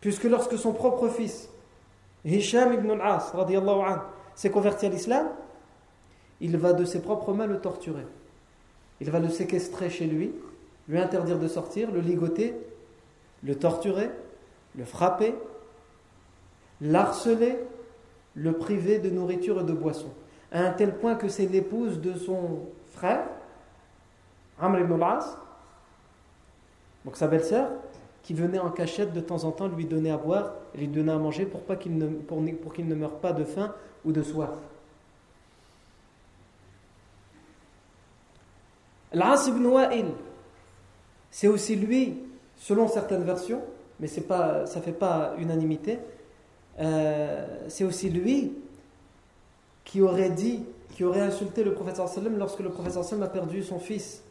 Puisque 0.01 0.25
lorsque 0.25 0.59
son 0.59 0.73
propre 0.73 1.09
fils, 1.09 1.49
Hisham 2.25 2.73
ibn 2.75 2.91
al-As, 2.91 3.33
s'est 4.35 4.51
converti 4.51 4.87
à 4.87 4.89
l'islam, 4.89 5.27
il 6.41 6.57
va 6.57 6.73
de 6.73 6.85
ses 6.85 7.01
propres 7.01 7.33
mains 7.33 7.47
le 7.47 7.61
torturer. 7.61 8.07
Il 9.01 9.11
va 9.11 9.19
le 9.19 9.29
séquestrer 9.29 9.91
chez 9.91 10.07
lui, 10.07 10.33
lui 10.89 10.99
interdire 10.99 11.39
de 11.39 11.49
sortir, 11.49 11.91
le 11.91 12.01
ligoter, 12.01 12.55
le 13.43 13.55
torturer, 13.55 14.11
le 14.77 14.85
frapper, 14.85 15.35
l'harceler, 16.81 17.57
le 18.35 18.53
priver 18.53 18.99
de 18.99 19.11
nourriture 19.11 19.61
et 19.61 19.65
de 19.65 19.73
boisson. 19.73 20.11
À 20.53 20.61
un 20.61 20.71
tel 20.71 20.97
point 20.97 21.15
que 21.15 21.29
c'est 21.29 21.47
l'épouse 21.47 22.01
de 22.01 22.15
son 22.15 22.61
frère, 22.93 23.25
Amr 24.61 24.81
ibn 24.81 24.95
al-As, 24.95 25.37
donc 27.05 27.17
sa 27.17 27.27
belle-sœur, 27.27 27.69
qui 28.23 28.35
venait 28.35 28.59
en 28.59 28.71
cachette 28.71 29.13
de 29.13 29.21
temps 29.21 29.45
en 29.45 29.53
temps 29.53 29.69
lui 29.69 29.87
donner 29.87 30.11
à 30.11 30.19
boire 30.19 30.53
et 30.75 30.79
lui 30.79 30.89
donner 30.89 31.13
à 31.13 31.17
manger 31.17 31.47
pour, 31.47 31.63
qu'il 31.79 31.97
ne, 31.97 32.95
meure 32.95 33.17
pas 33.21 33.33
de 33.33 33.45
faim 33.45 33.73
ou 34.05 34.13
de 34.13 34.23
soif. 34.23 34.51
L'As 39.15 39.47
ibn 39.49 39.65
Wa'il, 39.65 40.07
c'est 41.31 41.49
aussi 41.49 41.77
lui, 41.77 42.19
selon 42.59 42.89
certaines 42.89 43.23
versions, 43.23 43.63
mais 44.01 44.09
pas, 44.09 44.67
ça 44.67 44.81
ne 44.81 44.85
fait 44.85 44.93
pas 44.93 45.33
unanimité, 45.39 45.99
euh, 46.81 47.47
c'est 47.69 47.85
aussi 47.85 48.11
lui 48.11 48.53
qui 49.85 50.03
aurait 50.03 50.29
dit, 50.29 50.65
qui 50.91 51.05
aurait 51.05 51.23
insulté 51.23 51.65
le 51.65 51.73
prophète 51.73 51.99
lorsque 52.37 52.61
le 52.61 52.69
prophète 52.69 52.99
a 53.23 53.27
perdu 53.29 53.63
son 53.63 53.79
fils 53.79 54.23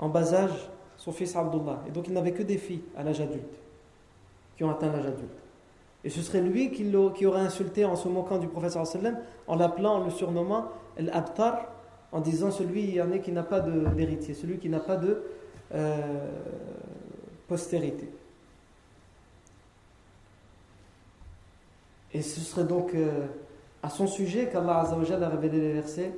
en 0.00 0.08
bas 0.08 0.34
âge, 0.34 0.68
son 0.96 1.12
fils 1.12 1.36
Abdullah. 1.36 1.84
Et 1.86 1.90
donc 1.92 2.08
il 2.08 2.12
n'avait 2.12 2.32
que 2.32 2.42
des 2.42 2.58
filles 2.58 2.82
à 2.96 3.04
l'âge 3.04 3.20
adulte, 3.20 3.60
qui 4.56 4.64
ont 4.64 4.70
atteint 4.70 4.90
l'âge 4.90 5.06
adulte. 5.06 5.30
Et 6.02 6.10
ce 6.10 6.22
serait 6.22 6.40
lui 6.40 6.72
qui, 6.72 7.26
aurait 7.26 7.40
insulté 7.40 7.84
en 7.84 7.94
se 7.94 8.08
moquant 8.08 8.38
du 8.38 8.48
sallam, 8.84 9.18
en 9.46 9.56
l'appelant, 9.56 9.96
en 9.96 10.04
le 10.04 10.10
surnommant 10.10 10.68
Al-Abtar, 10.98 11.66
en 12.10 12.20
disant 12.20 12.50
celui 12.50 12.98
qui 13.22 13.32
n'a 13.32 13.42
pas 13.42 13.60
d'héritier, 13.60 14.34
celui 14.34 14.58
qui 14.58 14.70
n'a 14.70 14.80
pas 14.80 14.96
de 14.96 15.22
euh, 15.74 16.26
postérité. 17.46 18.10
Et 22.12 22.22
ce 22.22 22.40
serait 22.40 22.64
donc 22.64 22.94
euh, 22.94 23.26
à 23.82 23.90
son 23.90 24.06
sujet 24.06 24.48
qu'Allah 24.50 24.78
a 24.78 25.28
révélé 25.28 25.60
les 25.60 25.72
versets 25.74 26.12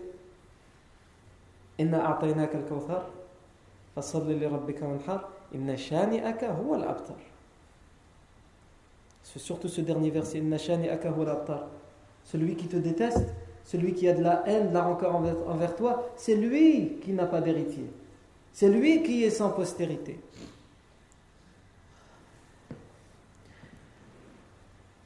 C'est 9.25 9.39
surtout 9.39 9.69
ce 9.69 9.81
dernier 9.81 10.11
verset. 10.11 10.43
Celui 12.25 12.57
qui 12.57 12.69
te 12.69 12.77
déteste 12.77 13.29
celui 13.65 13.95
qui 13.95 14.09
a 14.09 14.13
de 14.13 14.23
la 14.23 14.43
haine, 14.47 14.69
de 14.69 14.75
la 14.75 14.83
rancœur 14.83 15.15
envers, 15.15 15.77
toi, 15.77 16.11
c'est 16.17 16.35
lui 16.35 16.99
qui 17.03 17.13
n'a 17.13 17.27
pas 17.27 17.41
d'héritier. 17.41 17.87
C'est 18.53 18.69
lui 18.69 19.03
qui 19.03 19.25
est 19.25 19.31
sans 19.31 19.51
postérité. 19.51 20.19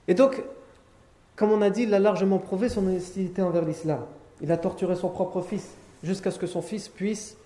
Et 0.09 0.15
donc, 0.15 0.43
comme 1.37 1.53
on 1.53 1.61
a 1.63 1.71
dit, 1.71 1.83
il 1.83 1.95
a 1.95 1.99
largement 1.99 2.39
prouvé 2.39 2.69
son 2.69 2.87
hostilité 2.87 3.43
envers 3.43 3.65
l'islam. 3.65 4.07
Il 4.41 4.51
a 4.53 4.57
torturé 4.57 4.97
son 4.97 5.09
propre 5.09 5.43
fils 5.43 5.75
jusqu'à 6.03 6.31
ce 6.31 6.39
que 6.39 6.47
son 6.47 6.63
fils 6.63 6.89
puisse 6.89 7.37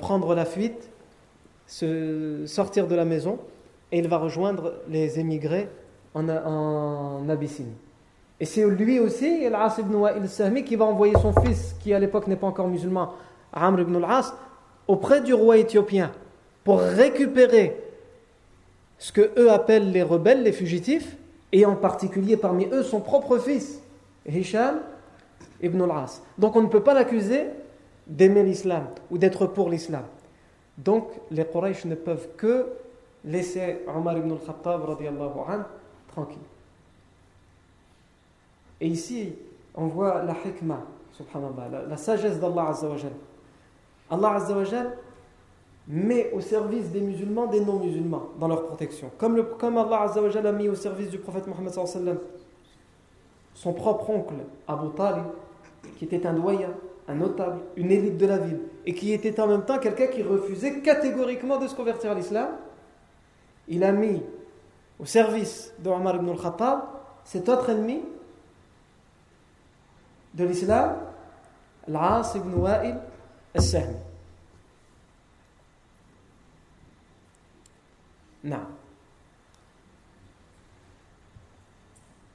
prendre 0.00 0.34
la 0.34 0.44
fuite, 0.44 0.90
se 1.66 2.44
sortir 2.46 2.86
de 2.86 2.94
la 2.94 3.04
maison, 3.04 3.38
et 3.92 3.98
il 3.98 4.08
va 4.08 4.18
rejoindre 4.18 4.74
les 4.88 5.18
émigrés 5.18 5.68
en, 6.14 6.28
en 6.28 7.28
Abyssinie. 7.28 7.76
Et 8.40 8.44
c'est 8.44 8.64
lui 8.64 9.00
aussi, 9.00 9.44
Al-As 9.46 9.78
ibn 9.78 9.94
Wa'il 9.94 10.28
Sahmi, 10.28 10.64
qui 10.64 10.76
va 10.76 10.84
envoyer 10.84 11.14
son 11.20 11.32
fils, 11.40 11.74
qui 11.80 11.92
à 11.92 11.98
l'époque 11.98 12.26
n'est 12.28 12.36
pas 12.36 12.46
encore 12.46 12.68
musulman, 12.68 13.14
Amr 13.52 13.80
ibn 13.80 13.96
al-As, 13.96 14.34
auprès 14.86 15.20
du 15.20 15.34
roi 15.34 15.58
éthiopien 15.58 16.12
pour 16.64 16.80
récupérer 16.80 17.76
ce 18.98 19.12
que 19.12 19.32
eux 19.38 19.50
appellent 19.50 19.90
les 19.90 20.02
rebelles, 20.02 20.42
les 20.42 20.52
fugitifs, 20.52 21.16
et 21.50 21.64
en 21.64 21.74
particulier 21.74 22.36
parmi 22.36 22.66
eux 22.72 22.82
son 22.82 23.00
propre 23.00 23.38
fils, 23.38 23.80
Hisham 24.26 24.80
ibn 25.62 25.82
al-As. 25.82 26.22
Donc 26.36 26.56
on 26.56 26.62
ne 26.62 26.68
peut 26.68 26.82
pas 26.82 26.94
l'accuser 26.94 27.44
d'aimer 28.08 28.42
l'islam 28.42 28.88
ou 29.10 29.18
d'être 29.18 29.46
pour 29.46 29.68
l'islam. 29.68 30.04
Donc 30.76 31.08
les 31.30 31.44
Quraysh 31.44 31.84
ne 31.84 31.94
peuvent 31.94 32.28
que 32.36 32.66
laisser 33.24 33.80
Omar 33.86 34.16
ibn 34.16 34.32
al-Khattab 34.32 34.82
tranquille. 36.08 36.38
Et 38.80 38.86
ici, 38.88 39.32
on 39.74 39.86
voit 39.86 40.22
la 40.22 40.34
hikmah, 40.44 40.82
subhanallah, 41.12 41.86
la, 41.88 41.96
sagesse 41.96 42.38
d'Allah 42.38 42.68
Azzawajal. 42.68 43.12
Allah 44.10 44.34
Azzawajal 44.34 44.96
met 45.88 46.30
au 46.32 46.40
service 46.40 46.90
des 46.90 47.00
musulmans 47.00 47.46
des 47.46 47.60
non-musulmans 47.60 48.28
dans 48.38 48.48
leur 48.48 48.66
protection. 48.66 49.10
Comme, 49.18 49.36
le, 49.36 49.42
comme 49.42 49.76
Allah 49.78 50.02
Azzawajal 50.02 50.46
a 50.46 50.52
mis 50.52 50.68
au 50.68 50.74
service 50.74 51.10
du 51.10 51.18
prophète 51.18 51.46
Mohammed 51.46 51.72
son 53.54 53.72
propre 53.72 54.10
oncle, 54.10 54.34
Abu 54.68 54.90
Talib, 54.94 55.24
qui 55.96 56.04
était 56.04 56.24
un 56.26 56.34
doyen, 56.34 56.70
un 57.08 57.14
notable, 57.14 57.60
une 57.76 57.90
élite 57.90 58.18
de 58.18 58.26
la 58.26 58.38
ville, 58.38 58.60
et 58.84 58.94
qui 58.94 59.12
était 59.12 59.40
en 59.40 59.46
même 59.46 59.64
temps 59.64 59.78
quelqu'un 59.78 60.08
qui 60.08 60.22
refusait 60.22 60.80
catégoriquement 60.80 61.58
de 61.58 61.66
se 61.66 61.74
convertir 61.74 62.10
à 62.10 62.14
l'islam, 62.14 62.50
il 63.66 63.82
a 63.82 63.92
mis 63.92 64.22
au 64.98 65.06
service 65.06 65.72
de 65.78 65.88
Omar 65.88 66.16
ibn 66.16 66.28
al-Khattab 66.28 66.82
cet 67.24 67.48
autre 67.48 67.70
ennemi 67.70 68.02
de 70.34 70.44
l'islam, 70.44 70.96
Al-As 71.86 72.34
ibn 72.34 72.52
Wa'il 72.54 72.96
al-Sahmi. 73.54 73.96
Non. 78.44 78.66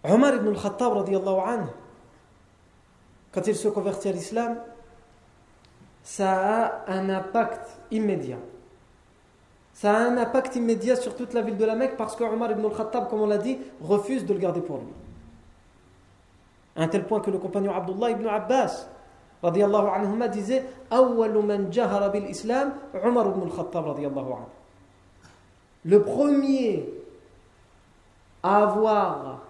Omar 0.03 0.35
ibn 0.35 0.47
al-Khattab, 0.47 0.93
anhu, 0.97 1.69
quand 3.33 3.47
il 3.47 3.55
se 3.55 3.67
convertit 3.67 4.09
à 4.09 4.11
l'islam, 4.11 4.57
ça 6.03 6.83
a 6.85 6.91
un 6.91 7.09
impact 7.09 7.79
immédiat. 7.91 8.37
Ça 9.73 9.95
a 9.95 9.97
un 9.97 10.17
impact 10.17 10.55
immédiat 10.55 10.95
sur 10.95 11.15
toute 11.15 11.33
la 11.33 11.41
ville 11.41 11.57
de 11.57 11.65
la 11.65 11.75
Mecque 11.75 11.97
parce 11.97 12.15
que 12.15 12.23
Omar 12.23 12.51
ibn 12.51 12.63
al-Khattab, 12.65 13.09
comme 13.09 13.21
on 13.21 13.27
l'a 13.27 13.39
dit, 13.39 13.57
refuse 13.81 14.23
de 14.25 14.33
le 14.33 14.39
garder 14.39 14.61
pour 14.61 14.77
lui. 14.77 14.93
À 16.75 16.83
un 16.83 16.87
tel 16.87 17.05
point 17.05 17.21
que 17.21 17.31
le 17.31 17.39
compagnon 17.39 17.73
Abdullah 17.73 18.11
ibn 18.11 18.27
Abbas 18.27 18.87
disait 20.31 20.63
al-Khattab. 20.91 23.87
Le 25.85 26.01
premier 26.01 26.89
à 28.41 28.63
avoir 28.63 29.41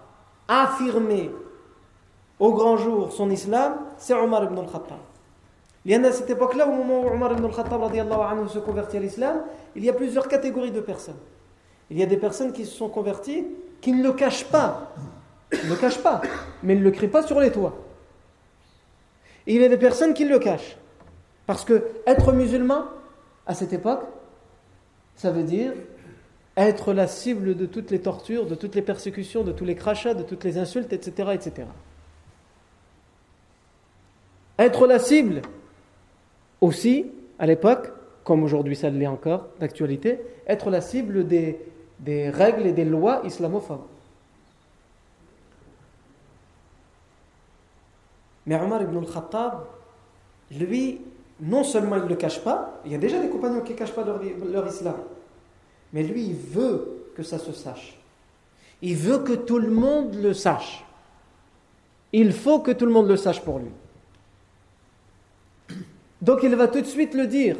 affirmé 0.47 1.29
au 2.39 2.53
grand 2.53 2.77
jour 2.77 3.11
son 3.11 3.29
islam, 3.29 3.77
c'est 3.97 4.13
Omar 4.13 4.43
ibn 4.45 4.57
al-Khattab. 4.57 4.97
Il 5.85 5.91
y 5.91 5.97
en 5.97 6.03
a 6.03 6.07
à 6.07 6.11
cette 6.11 6.29
époque-là, 6.29 6.67
au 6.67 6.71
moment 6.71 7.01
où 7.01 7.07
Omar 7.07 7.33
ibn 7.33 7.45
al-Khattab 7.45 7.81
anhu 7.83 8.49
se 8.49 8.59
convertit 8.59 8.97
à 8.97 8.99
l'islam, 8.99 9.41
il 9.75 9.83
y 9.83 9.89
a 9.89 9.93
plusieurs 9.93 10.27
catégories 10.27 10.71
de 10.71 10.81
personnes. 10.81 11.19
Il 11.89 11.99
y 11.99 12.03
a 12.03 12.05
des 12.05 12.17
personnes 12.17 12.53
qui 12.53 12.65
se 12.65 12.75
sont 12.75 12.89
converties 12.89 13.45
qui 13.81 13.91
ne 13.91 14.01
le 14.01 14.13
cachent 14.13 14.45
pas 14.45 14.93
il 15.61 15.65
ne 15.65 15.69
le 15.69 15.79
cache 15.79 15.99
pas, 15.99 16.21
mais 16.63 16.73
il 16.73 16.79
ne 16.79 16.83
le 16.83 16.91
crie 16.91 17.07
pas 17.07 17.25
sur 17.25 17.39
les 17.39 17.51
toits. 17.51 17.75
Et 19.45 19.55
il 19.55 19.61
y 19.61 19.65
a 19.65 19.69
des 19.69 19.77
personnes 19.77 20.13
qui 20.13 20.25
le 20.25 20.39
cachent. 20.39 20.77
Parce 21.45 21.65
que 21.65 21.83
être 22.07 22.31
musulman, 22.31 22.85
à 23.45 23.53
cette 23.53 23.73
époque, 23.73 24.03
ça 25.15 25.31
veut 25.31 25.43
dire 25.43 25.73
être 26.55 26.93
la 26.93 27.07
cible 27.07 27.55
de 27.55 27.65
toutes 27.65 27.91
les 27.91 27.99
tortures, 27.99 28.45
de 28.45 28.55
toutes 28.55 28.75
les 28.75 28.81
persécutions, 28.81 29.43
de 29.43 29.51
tous 29.51 29.65
les 29.65 29.75
crachats, 29.75 30.13
de 30.13 30.23
toutes 30.23 30.43
les 30.43 30.57
insultes, 30.57 30.93
etc. 30.93 31.31
etc. 31.33 31.67
Être 34.59 34.87
la 34.87 34.99
cible 34.99 35.41
aussi, 36.61 37.11
à 37.39 37.45
l'époque, 37.45 37.91
comme 38.23 38.43
aujourd'hui 38.43 38.75
ça 38.75 38.89
l'est 38.89 39.07
encore, 39.07 39.47
d'actualité, 39.59 40.19
être 40.47 40.69
la 40.69 40.81
cible 40.81 41.27
des, 41.27 41.59
des 41.99 42.29
règles 42.29 42.67
et 42.67 42.71
des 42.73 42.85
lois 42.85 43.21
islamophobes. 43.25 43.81
Mais 48.45 48.59
Omar 48.59 48.81
ibn 48.81 48.97
al-Khattab, 48.97 49.65
lui, 50.51 51.01
non 51.39 51.63
seulement 51.63 51.95
il 51.95 52.03
ne 52.03 52.09
le 52.09 52.15
cache 52.15 52.43
pas, 52.43 52.81
il 52.85 52.91
y 52.91 52.95
a 52.95 52.97
déjà 52.97 53.19
des 53.19 53.29
compagnons 53.29 53.61
qui 53.61 53.73
ne 53.73 53.77
cachent 53.77 53.93
pas 53.93 54.03
leur, 54.03 54.67
islam, 54.67 54.95
mais 55.93 56.03
lui, 56.03 56.25
il 56.25 56.35
veut 56.35 57.07
que 57.15 57.23
ça 57.23 57.37
se 57.37 57.53
sache. 57.53 57.97
Il 58.81 58.95
veut 58.97 59.19
que 59.19 59.33
tout 59.33 59.59
le 59.59 59.69
monde 59.69 60.15
le 60.15 60.33
sache. 60.33 60.83
Il 62.11 62.33
faut 62.33 62.59
que 62.59 62.71
tout 62.71 62.85
le 62.85 62.91
monde 62.91 63.07
le 63.07 63.15
sache 63.15 63.41
pour 63.41 63.59
lui. 63.59 63.71
Donc 66.23 66.41
il 66.41 66.55
va 66.55 66.69
tout 66.69 66.79
de 66.79 66.85
suite 66.85 67.13
le 67.15 67.27
dire. 67.27 67.57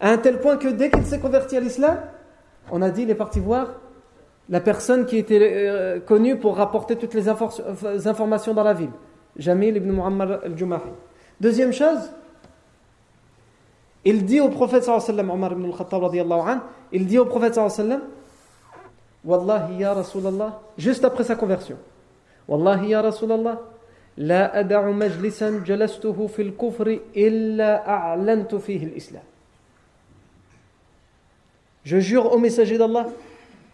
À 0.00 0.10
un 0.10 0.18
tel 0.18 0.40
point 0.40 0.56
que 0.56 0.66
dès 0.66 0.90
qu'il 0.90 1.04
s'est 1.06 1.20
converti 1.20 1.56
à 1.56 1.60
l'islam, 1.60 1.98
on 2.72 2.82
a 2.82 2.90
dit, 2.90 3.02
il 3.02 3.10
est 3.10 3.14
parti 3.14 3.38
voir 3.38 3.68
la 4.48 4.60
personne 4.60 5.06
qui 5.06 5.18
était 5.18 5.38
euh, 5.40 6.00
connue 6.00 6.36
pour 6.36 6.56
rapporter 6.56 6.96
toutes 6.96 7.14
les 7.14 7.28
informations 7.28 8.54
dans 8.54 8.64
la 8.64 8.74
ville. 8.74 8.90
Jamil 9.36 9.76
ibn 9.76 9.90
Muhammad 9.92 10.40
al-Jumahi. 10.44 10.90
Deuxième 11.40 11.72
chose, 11.72 12.10
il 14.04 14.24
dit 14.24 14.40
au 14.40 14.48
prophète 14.48 14.82
sallallahu 14.82 15.30
Omar 15.30 15.52
ibn 15.52 15.64
al-Khattab 15.66 16.02
il 16.90 17.06
dit 17.06 17.18
au 17.18 17.26
prophète 17.26 17.54
sallallahu 17.54 18.00
Wallahi 19.24 19.78
ya 19.78 19.94
Rasulallah, 19.94 20.60
juste 20.76 21.04
après 21.04 21.22
sa 21.22 21.36
conversion. 21.36 21.76
Wallahi 22.48 22.88
ya 22.88 23.02
Rasulallah, 23.02 23.60
لا 24.17 24.59
أدع 24.59 24.91
مجلسا 24.91 25.63
جلسته 25.65 26.27
في 26.27 26.41
الكفر 26.41 26.99
إلا 27.17 27.89
أعلنت 27.89 28.55
فيه 28.55 28.83
الإسلام. 28.83 29.23
Je 31.83 31.99
jure 31.99 32.31
au 32.31 32.37
messager 32.37 32.77
d'Allah 32.77 33.07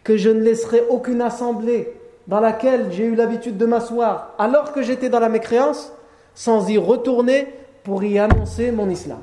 que 0.04 0.18
je 0.18 0.30
ne 0.30 0.42
laisserai 0.42 0.82
aucune 0.90 1.22
assemblée 1.22 1.94
dans 2.28 2.40
laquelle 2.40 2.92
j'ai 2.92 3.06
eu 3.06 3.16
l'habitude 3.16 3.58
de 3.58 3.66
m'asseoir 3.66 4.34
alors 4.40 4.72
que 4.72 4.82
j'étais 4.82 5.10
dans 5.10 5.20
la 5.20 5.30
mécréance 5.30 5.92
sans 6.34 6.70
y 6.70 6.78
retourner 6.78 7.48
pour 7.84 8.04
y 8.04 8.18
annoncer 8.18 8.72
mon 8.72 8.90
islam. 8.90 9.20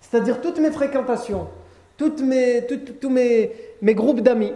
C'est-à-dire 0.00 0.40
toutes 0.40 0.58
mes 0.58 0.70
fréquentations, 0.70 1.48
toutes 1.96 2.20
mes, 2.20 2.66
tous 3.00 3.08
mes, 3.08 3.52
mes 3.82 3.94
groupes 3.94 4.20
d'amis 4.20 4.52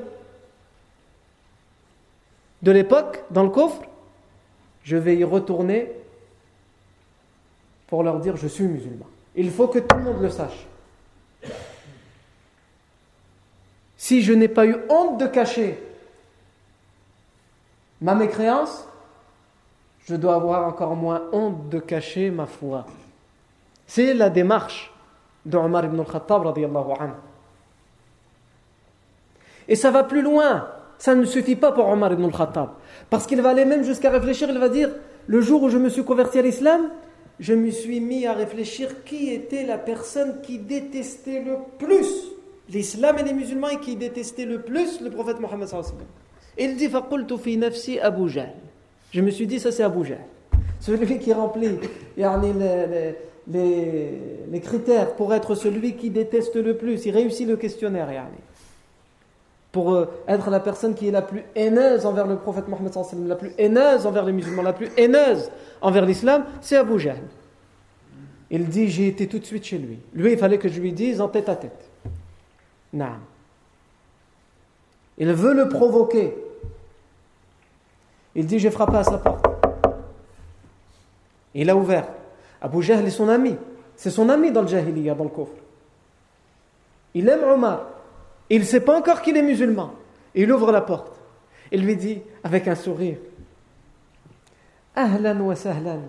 de 2.63 2.73
l'époque, 2.73 3.23
dans 3.31 3.43
le 3.43 3.51
coffre, 3.51 3.83
je 4.90 4.98
vais 4.98 5.16
y 5.16 5.24
retourner 5.24 5.92
pour 7.86 8.02
leur 8.02 8.20
dire 8.20 8.36
je 8.38 8.48
suis 8.48 8.64
musulman. 8.64 9.06
Il 9.36 9.52
faut 9.52 9.68
que 9.68 9.78
tout 9.78 9.96
le 9.96 10.02
monde 10.02 10.20
le 10.20 10.32
sache. 10.32 10.66
Si 13.96 14.24
je 14.24 14.34
n'ai 14.34 14.48
pas 14.48 14.66
eu 14.66 14.78
honte 14.90 15.20
de 15.20 15.28
cacher 15.28 15.78
ma 18.02 18.16
mécréance, 18.16 18.88
je 20.08 20.16
dois 20.16 20.34
avoir 20.34 20.68
encore 20.68 20.96
moins 20.96 21.22
honte 21.34 21.70
de 21.70 21.78
cacher 21.78 22.32
ma 22.32 22.48
foi. 22.48 22.88
C'est 23.86 24.16
la 24.16 24.32
démarche 24.32 24.92
d'Omar 25.46 25.86
ibn 25.86 26.00
al-Khattab. 26.00 26.48
Et 29.68 29.76
ça 29.76 29.92
va 29.92 30.04
plus 30.04 30.24
loin. 30.24 30.68
Ça 31.00 31.16
ne 31.16 31.24
suffit 31.24 31.56
pas 31.56 31.72
pour 31.72 31.88
Omar 31.88 32.12
ibn 32.12 32.26
al-Khattab. 32.26 32.72
Parce 33.10 33.26
qu'il 33.26 33.42
va 33.42 33.50
aller 33.50 33.64
même 33.64 33.84
jusqu'à 33.84 34.10
réfléchir, 34.10 34.50
il 34.52 34.60
va 34.60 34.68
dire, 34.68 34.90
le 35.28 35.40
jour 35.40 35.64
où 35.64 35.70
je 35.70 35.78
me 35.78 35.88
suis 35.88 36.04
converti 36.04 36.38
à 36.40 36.42
l'islam, 36.42 36.90
je 37.40 37.54
me 37.54 37.72
suis 37.72 38.02
mis 38.02 38.26
à 38.26 38.34
réfléchir 38.34 39.06
qui 39.06 39.30
était 39.30 39.66
la 39.66 39.78
personne 39.78 40.42
qui 40.44 40.60
détestait 40.60 41.42
le 41.42 41.56
plus 41.78 42.34
l'islam 42.70 43.16
et 43.18 43.24
les 43.24 43.34
musulmans 43.34 43.70
et 43.70 43.80
qui 43.80 43.96
détestait 43.96 44.46
le 44.46 44.62
plus 44.62 45.00
le 45.02 45.10
prophète 45.10 45.40
Mohammed 45.40 45.70
Il 46.58 46.76
dit, 46.76 46.90
fi 47.42 47.58
nafsi 47.58 47.98
Abu 48.00 48.30
Je 49.12 49.22
me 49.22 49.32
suis 49.32 49.48
dit, 49.48 49.60
ça 49.60 49.72
c'est 49.72 49.84
Abu 49.84 50.06
Jahl. 50.06 50.20
Celui 50.82 51.18
qui 51.18 51.32
remplit 51.32 51.78
les, 53.48 54.60
critères 54.62 55.16
pour 55.16 55.34
être 55.34 55.56
celui 55.56 55.96
qui 55.96 56.10
déteste 56.10 56.58
le 56.58 56.76
plus. 56.76 57.06
Il 57.06 57.12
réussit 57.12 57.48
le 57.48 57.56
questionnaire. 57.56 58.12
Yani 58.12 58.49
pour 59.72 59.94
euh, 59.94 60.10
être 60.28 60.50
la 60.50 60.60
personne 60.60 60.96
qui 60.96 61.08
est 61.08 61.12
la 61.12 61.22
plus 61.22 61.44
haineuse 61.56 62.06
envers 62.06 62.26
le 62.26 62.38
prophète 62.38 62.68
Mohammed 62.68 62.92
la 63.28 63.36
plus 63.36 63.52
haineuse 63.58 64.06
envers 64.06 64.26
les 64.26 64.32
musulmans, 64.32 64.64
la 64.64 64.74
plus 64.74 64.90
haineuse 64.98 65.52
envers 65.82 66.06
l'islam, 66.06 66.46
c'est 66.62 66.76
Abu 66.76 67.00
Jahl. 67.00 67.22
Il 68.50 68.68
dit 68.68 68.90
J'ai 68.90 69.08
été 69.08 69.28
tout 69.28 69.40
de 69.40 69.46
suite 69.46 69.64
chez 69.64 69.78
lui. 69.78 70.00
Lui, 70.14 70.34
il 70.34 70.38
fallait 70.38 70.58
que 70.58 70.70
je 70.70 70.80
lui 70.80 70.92
dise 70.92 71.22
en 71.22 71.28
tête 71.28 71.50
à 71.50 71.56
tête. 71.56 71.88
Non. 72.94 73.18
Il 75.18 75.32
veut 75.34 75.54
le 75.54 75.70
provoquer. 75.70 76.36
Il 78.34 78.48
dit 78.48 78.58
J'ai 78.58 78.72
frappé 78.72 78.98
à 78.98 79.04
sa 79.04 79.20
porte. 79.20 79.46
Il 81.54 81.70
a 81.70 81.76
ouvert. 81.76 82.08
Abu 82.62 82.82
Jahl 82.82 83.06
est 83.06 83.12
son 83.12 83.30
ami. 83.30 83.56
C'est 83.96 84.10
son 84.10 84.30
ami 84.30 84.52
dans 84.52 84.62
le 84.62 84.68
Jahiliya, 84.68 85.14
dans 85.14 85.26
le 85.26 85.30
coffre. 85.30 85.54
Il 87.14 87.28
aime 87.30 87.44
Omar. 87.44 87.99
Il 88.51 88.61
ne 88.61 88.65
sait 88.65 88.81
pas 88.81 88.97
encore 88.97 89.23
qu'il 89.23 89.37
est 89.37 89.43
musulman. 89.43 89.95
il 90.35 90.51
ouvre 90.53 90.71
la 90.73 90.81
porte. 90.81 91.21
Il 91.73 91.85
lui 91.85 91.97
dit 91.97 92.23
avec 92.43 92.69
un 92.69 92.75
sourire 92.75 93.19
Ahlan 94.95 95.41
wa 95.41 95.57
sahlan. 95.57 96.03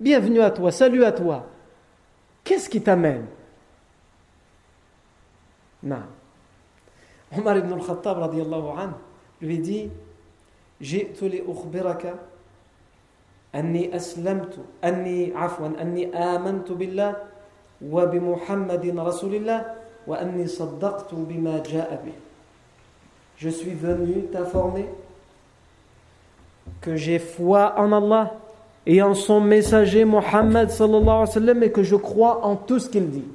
Bienvenue 0.00 0.40
à 0.40 0.50
toi, 0.50 0.72
salut 0.72 1.04
à 1.04 1.12
toi. 1.12 1.46
Qu'est-ce 2.42 2.68
qui 2.68 2.82
t'amène 2.82 3.26
Non. 5.82 6.02
Omar 7.36 7.58
ibn 7.58 7.72
al-Khattab 7.72 8.18
radiallahu 8.18 8.78
anhu 8.78 8.94
lui 9.40 9.58
dit 9.58 9.90
جئت 10.82 11.22
لأخبرك 11.22 12.14
أني 13.54 13.96
أسلمت 13.96 14.54
أني 14.84 15.32
عفوا 15.34 15.80
أني 15.80 16.16
آمنت 16.16 16.72
بالله 16.72 17.16
je 23.37 23.49
suis 23.49 23.73
venu 23.73 24.25
t'informer 24.31 24.87
que 26.79 26.95
j'ai 26.95 27.17
foi 27.19 27.73
en 27.77 27.91
Allah 27.91 28.33
et 28.85 29.01
en 29.01 29.13
son 29.13 29.41
messager 29.41 30.05
Muhammad 30.05 30.69
sallallahu 30.69 31.01
alayhi 31.01 31.19
wa 31.19 31.27
sallam 31.27 31.63
et 31.63 31.71
que 31.71 31.81
je 31.83 31.95
crois 31.95 32.45
en 32.45 32.55
tout 32.55 32.79
ce 32.79 32.89
qu'il 32.89 33.09
dit. 33.09 33.25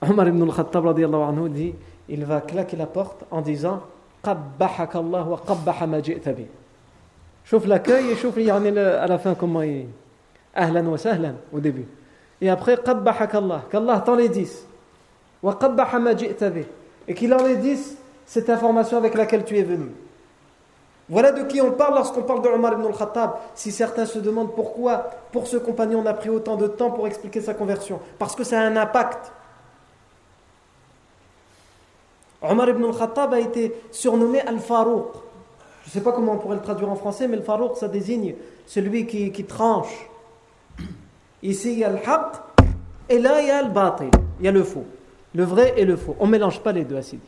Omar 0.00 0.28
ibn 0.28 0.42
al-Khattab 0.42 0.86
anhu 0.86 1.50
dit 1.50 1.74
il 2.08 2.24
va 2.24 2.40
claquer 2.40 2.76
la 2.76 2.86
porte 2.86 3.24
en 3.30 3.42
disant 3.42 3.80
قبحك 4.24 4.96
الله 4.96 5.28
وقبح 5.28 5.82
ما 5.82 6.00
جئت 6.00 6.28
به 6.28 6.46
شوف 7.44 7.66
l'accueil 7.66 8.10
et 8.12 8.16
شوف 8.16 8.36
يعني 8.36 8.70
à 8.98 9.06
la 9.06 9.18
fin 9.18 9.34
comment 9.34 9.62
il 9.62 9.86
ahlan 10.54 10.86
wa 10.86 10.98
sahlan 10.98 11.34
au 11.52 11.60
début 11.60 11.86
et 12.40 12.48
après, 12.48 12.78
qu'Allah 12.78 14.00
t'en 14.04 14.14
les 14.14 14.28
dise. 14.28 14.64
Et 17.08 17.14
qu'il 17.14 17.34
en 17.34 17.42
les 17.44 17.56
dise 17.56 17.96
cette 18.26 18.50
information 18.50 18.96
avec 18.96 19.14
laquelle 19.14 19.44
tu 19.44 19.58
es 19.58 19.62
venu. 19.62 19.90
Voilà 21.08 21.32
de 21.32 21.42
qui 21.44 21.60
on 21.60 21.72
parle 21.72 21.94
lorsqu'on 21.94 22.22
parle 22.22 22.42
de 22.42 22.48
Omar 22.48 22.74
ibn 22.74 22.84
al-Khattab. 22.84 23.32
Si 23.54 23.72
certains 23.72 24.04
se 24.04 24.18
demandent 24.18 24.54
pourquoi, 24.54 25.10
pour 25.32 25.46
ce 25.46 25.56
compagnon, 25.56 26.00
on 26.04 26.06
a 26.06 26.12
pris 26.12 26.28
autant 26.28 26.56
de 26.56 26.66
temps 26.66 26.90
pour 26.90 27.06
expliquer 27.06 27.40
sa 27.40 27.54
conversion. 27.54 27.98
Parce 28.18 28.36
que 28.36 28.44
ça 28.44 28.60
a 28.60 28.62
un 28.62 28.76
impact. 28.76 29.32
Omar 32.42 32.68
ibn 32.68 32.84
al-Khattab 32.84 33.32
a 33.32 33.40
été 33.40 33.74
surnommé 33.90 34.40
Al-Farouq. 34.42 35.12
Je 35.84 35.88
ne 35.88 35.92
sais 35.92 36.02
pas 36.02 36.12
comment 36.12 36.32
on 36.34 36.38
pourrait 36.38 36.56
le 36.56 36.62
traduire 36.62 36.90
en 36.90 36.96
français, 36.96 37.26
mais 37.26 37.38
Al-Farouq, 37.38 37.76
ça 37.76 37.88
désigne 37.88 38.34
celui 38.66 39.06
qui 39.06 39.44
tranche. 39.44 40.10
Ici, 41.42 41.72
il 41.72 41.78
y 41.78 41.84
a 41.84 41.90
le 41.90 41.98
haq 41.98 42.36
et 43.08 43.18
là, 43.18 43.40
il 43.40 43.48
y 43.48 43.50
a 43.50 43.62
le 43.62 43.70
batil. 43.70 44.10
Il 44.38 44.44
y 44.44 44.48
a 44.48 44.52
le 44.52 44.62
faux. 44.62 44.84
Le 45.34 45.44
vrai 45.44 45.74
et 45.76 45.84
le 45.84 45.96
faux. 45.96 46.16
On 46.20 46.26
ne 46.26 46.32
mélange 46.32 46.60
pas 46.60 46.72
les 46.72 46.84
deux, 46.84 46.96
ainsi 46.96 47.16
dit. 47.16 47.22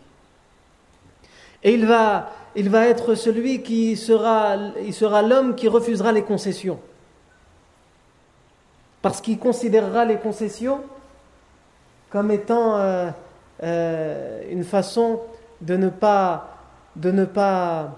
Et 1.62 1.74
il 1.74 1.86
va, 1.86 2.30
il 2.56 2.70
va 2.70 2.86
être 2.86 3.14
celui 3.14 3.62
qui 3.62 3.96
sera, 3.96 4.56
il 4.82 4.94
sera 4.94 5.22
l'homme 5.22 5.54
qui 5.54 5.68
refusera 5.68 6.12
les 6.12 6.22
concessions. 6.22 6.80
Parce 9.02 9.20
qu'il 9.20 9.38
considérera 9.38 10.04
les 10.04 10.16
concessions 10.16 10.80
comme 12.10 12.30
étant 12.30 12.76
euh, 12.76 13.10
euh, 13.62 14.42
une 14.50 14.64
façon 14.64 15.20
de 15.60 15.76
ne 15.76 15.88
pas, 15.88 16.56
de 16.96 17.10
ne 17.10 17.24
pas 17.24 17.94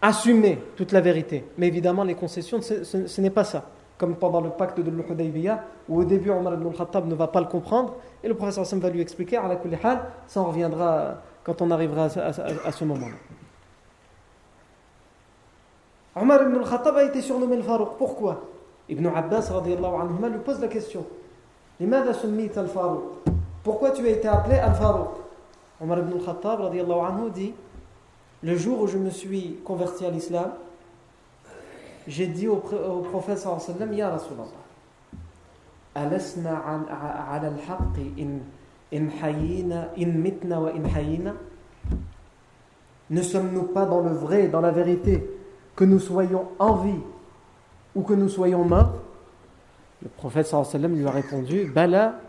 assumer 0.00 0.60
toute 0.76 0.92
la 0.92 1.00
vérité. 1.00 1.44
Mais 1.56 1.68
évidemment, 1.68 2.04
les 2.04 2.14
concessions, 2.14 2.60
ce 2.60 3.20
n'est 3.20 3.30
pas 3.30 3.44
ça 3.44 3.64
comme 4.02 4.16
pendant 4.16 4.40
le 4.40 4.50
pacte 4.50 4.80
de 4.80 4.90
l'Hudaybiyah, 4.90 5.62
où 5.88 6.00
au 6.00 6.04
début 6.04 6.30
Omar 6.30 6.54
ibn 6.54 6.66
al-Khattab 6.66 7.06
ne 7.06 7.14
va 7.14 7.28
pas 7.28 7.40
le 7.40 7.46
comprendre, 7.46 7.94
et 8.24 8.26
le 8.26 8.34
professeur 8.34 8.62
Hassan 8.62 8.80
va 8.80 8.90
lui 8.90 9.00
expliquer, 9.00 9.36
à 9.36 9.46
la 9.46 9.56
ça 10.26 10.40
en 10.40 10.46
reviendra 10.46 11.18
quand 11.44 11.62
on 11.62 11.70
arrivera 11.70 12.06
à, 12.06 12.72
ce 12.72 12.84
moment-là. 12.84 13.14
Omar 16.20 16.42
ibn 16.42 16.56
al-Khattab 16.56 16.96
a 16.96 17.04
été 17.04 17.20
surnommé 17.20 17.54
le 17.54 17.62
Farouk. 17.62 17.90
Pourquoi? 17.96 18.40
Ibn 18.88 19.06
Abbas 19.06 19.52
anhuma, 19.52 20.28
lui 20.28 20.40
pose 20.40 20.60
la 20.60 20.66
question 20.66 21.06
Pourquoi 23.62 23.92
tu 23.92 24.04
as 24.04 24.10
été 24.10 24.26
appelé 24.26 24.56
al-Farouk? 24.56 25.10
Omar 25.80 26.00
ibn 26.00 26.14
al-Khattab 26.18 26.60
anhu, 26.60 27.30
dit 27.32 27.54
Le 28.42 28.56
jour 28.56 28.80
où 28.80 28.88
je 28.88 28.98
me 28.98 29.10
suis 29.10 29.60
converti 29.64 30.04
à 30.04 30.10
l'islam, 30.10 30.50
j'ai 32.06 32.26
dit 32.26 32.48
au, 32.48 32.56
prophète 32.56 33.46
Ya 33.92 34.10
Rasulallah, 34.10 34.46
alasna 35.94 36.62
ala 37.30 37.48
al-haqq 37.48 37.98
in, 38.18 38.40
in 38.92 39.08
hayina, 39.22 39.88
in 39.96 40.12
mitna 40.20 40.60
wa 40.60 40.70
in 40.70 40.84
hayina? 40.84 41.34
Ne 43.10 43.22
sommes-nous 43.22 43.64
pas 43.64 43.84
dans 43.84 44.00
le 44.00 44.10
vrai, 44.10 44.48
dans 44.48 44.60
la 44.60 44.70
vérité, 44.70 45.28
que 45.76 45.84
nous 45.84 45.98
soyons 45.98 46.48
en 46.58 46.76
vie 46.76 47.00
ou 47.94 48.02
que 48.02 48.14
nous 48.14 48.28
soyons 48.28 48.64
morts? 48.64 48.94
Le 50.02 50.08
prophète 50.08 50.52
lui 50.74 51.06
a 51.06 51.10
répondu, 51.10 51.66
Bala, 51.66 52.20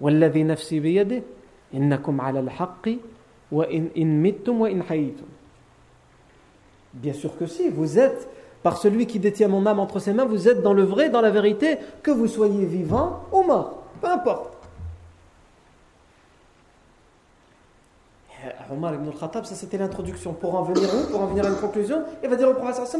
walladhi 0.00 0.44
nafsi 0.44 0.78
ala 1.72 2.38
al-haqqi 2.40 3.00
wa 3.50 3.66
in, 3.70 3.86
in 3.96 4.20
mittum 4.20 4.60
wa 4.60 4.68
in 4.68 4.80
hayitum. 4.88 5.26
Bien 6.92 7.12
sûr 7.12 7.36
que 7.36 7.46
si, 7.46 7.70
vous 7.70 7.98
êtes, 7.98 8.28
par 8.64 8.78
celui 8.78 9.06
qui 9.06 9.18
détient 9.18 9.46
mon 9.46 9.66
âme 9.66 9.78
entre 9.78 9.98
ses 9.98 10.14
mains, 10.14 10.24
vous 10.24 10.48
êtes 10.48 10.62
dans 10.62 10.72
le 10.72 10.84
vrai, 10.84 11.10
dans 11.10 11.20
la 11.20 11.30
vérité, 11.30 11.78
que 12.02 12.10
vous 12.10 12.26
soyez 12.26 12.64
vivant 12.64 13.20
ou 13.30 13.42
mort, 13.42 13.82
peu 14.00 14.08
importe. 14.08 14.52
Omar 18.72 18.94
ibn 18.94 19.06
al-Khattab, 19.08 19.44
ça 19.44 19.54
c'était 19.54 19.76
l'introduction. 19.76 20.32
Pour 20.32 20.54
en 20.54 20.62
venir 20.62 20.88
où? 20.94 21.10
Pour 21.10 21.20
en 21.20 21.26
venir 21.26 21.44
à 21.44 21.48
une 21.48 21.56
conclusion, 21.56 22.04
il 22.22 22.28
va 22.30 22.36
dire 22.36 22.48
au 22.48 22.54
prophète 22.54 22.98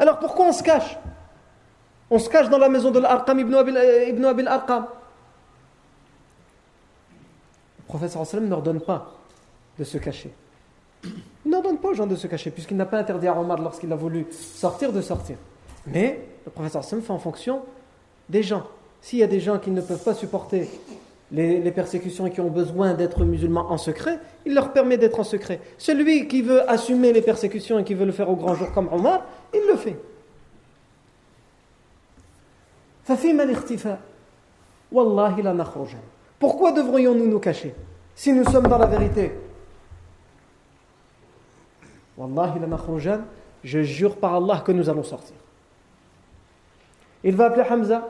Alors 0.00 0.18
pourquoi 0.18 0.46
on 0.46 0.52
se 0.52 0.62
cache? 0.64 0.98
On 2.10 2.18
se 2.18 2.28
cache 2.28 2.48
dans 2.48 2.58
la 2.58 2.68
maison 2.68 2.90
de 2.90 2.98
l'Arqam 2.98 3.38
ibn 3.38 3.54
Abil 3.54 4.48
Arqam. 4.48 4.86
Le 7.78 7.84
prophète 7.86 8.10
sallam 8.10 8.48
n'ordonne 8.48 8.80
pas 8.80 9.12
de 9.78 9.84
se 9.84 9.98
cacher. 9.98 10.32
Il 11.04 11.50
n'ordonne 11.50 11.78
pas 11.78 11.88
aux 11.88 11.94
gens 11.94 12.06
de 12.06 12.16
se 12.16 12.26
cacher, 12.26 12.50
puisqu'il 12.50 12.76
n'a 12.76 12.86
pas 12.86 12.98
interdit 12.98 13.26
à 13.26 13.38
Omar, 13.38 13.60
lorsqu'il 13.60 13.92
a 13.92 13.96
voulu 13.96 14.26
sortir, 14.30 14.92
de 14.92 15.00
sortir. 15.00 15.36
Mais 15.86 16.20
le 16.44 16.50
professeur 16.50 16.80
Hassan 16.80 17.00
fait 17.00 17.12
en 17.12 17.18
fonction 17.18 17.62
des 18.28 18.42
gens. 18.42 18.64
S'il 19.00 19.18
y 19.20 19.22
a 19.22 19.26
des 19.26 19.40
gens 19.40 19.58
qui 19.58 19.70
ne 19.70 19.80
peuvent 19.80 20.02
pas 20.02 20.14
supporter 20.14 20.68
les, 21.30 21.70
persécutions 21.70 22.26
et 22.26 22.30
qui 22.30 22.40
ont 22.40 22.50
besoin 22.50 22.94
d'être 22.94 23.24
musulmans 23.24 23.70
en 23.70 23.78
secret, 23.78 24.18
il 24.44 24.54
leur 24.54 24.72
permet 24.72 24.96
d'être 24.98 25.20
en 25.20 25.24
secret. 25.24 25.60
Celui 25.78 26.26
qui 26.26 26.42
veut 26.42 26.68
assumer 26.68 27.12
les 27.12 27.22
persécutions 27.22 27.78
et 27.78 27.84
qui 27.84 27.94
veut 27.94 28.06
le 28.06 28.12
faire 28.12 28.30
au 28.30 28.36
grand 28.36 28.54
jour 28.54 28.72
comme 28.72 28.88
Omar, 28.92 29.24
il 29.54 29.62
le 29.68 29.76
fait. 29.76 29.96
Pourquoi 36.38 36.72
devrions-nous 36.72 37.26
nous 37.26 37.40
cacher 37.40 37.74
si 38.14 38.32
nous 38.32 38.44
sommes 38.44 38.66
dans 38.66 38.78
la 38.78 38.86
vérité? 38.86 39.32
Wallahi 42.18 42.58
la 42.58 43.18
je 43.64 43.82
jure 43.82 44.16
par 44.16 44.34
Allah 44.34 44.62
que 44.64 44.72
nous 44.72 44.90
allons 44.90 45.02
sortir. 45.02 45.36
Il 47.24 47.34
va 47.36 47.46
appeler 47.46 47.64
Hamza, 47.68 48.08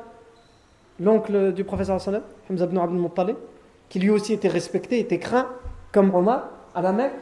l'oncle 1.01 1.53
du 1.53 1.64
professeur 1.64 2.01
sallam, 2.01 2.23
Hamza 2.51 2.64
ibn 2.64 2.79
Abdul 2.79 2.99
Muttalib, 2.99 3.37
qui 3.88 3.99
lui 3.99 4.11
aussi 4.11 4.33
était 4.33 4.49
respecté, 4.49 4.99
était 4.99 5.18
craint, 5.18 5.47
comme 5.92 6.14
Omar, 6.14 6.49
à 6.75 6.83
la 6.83 6.92
Mecque, 6.92 7.14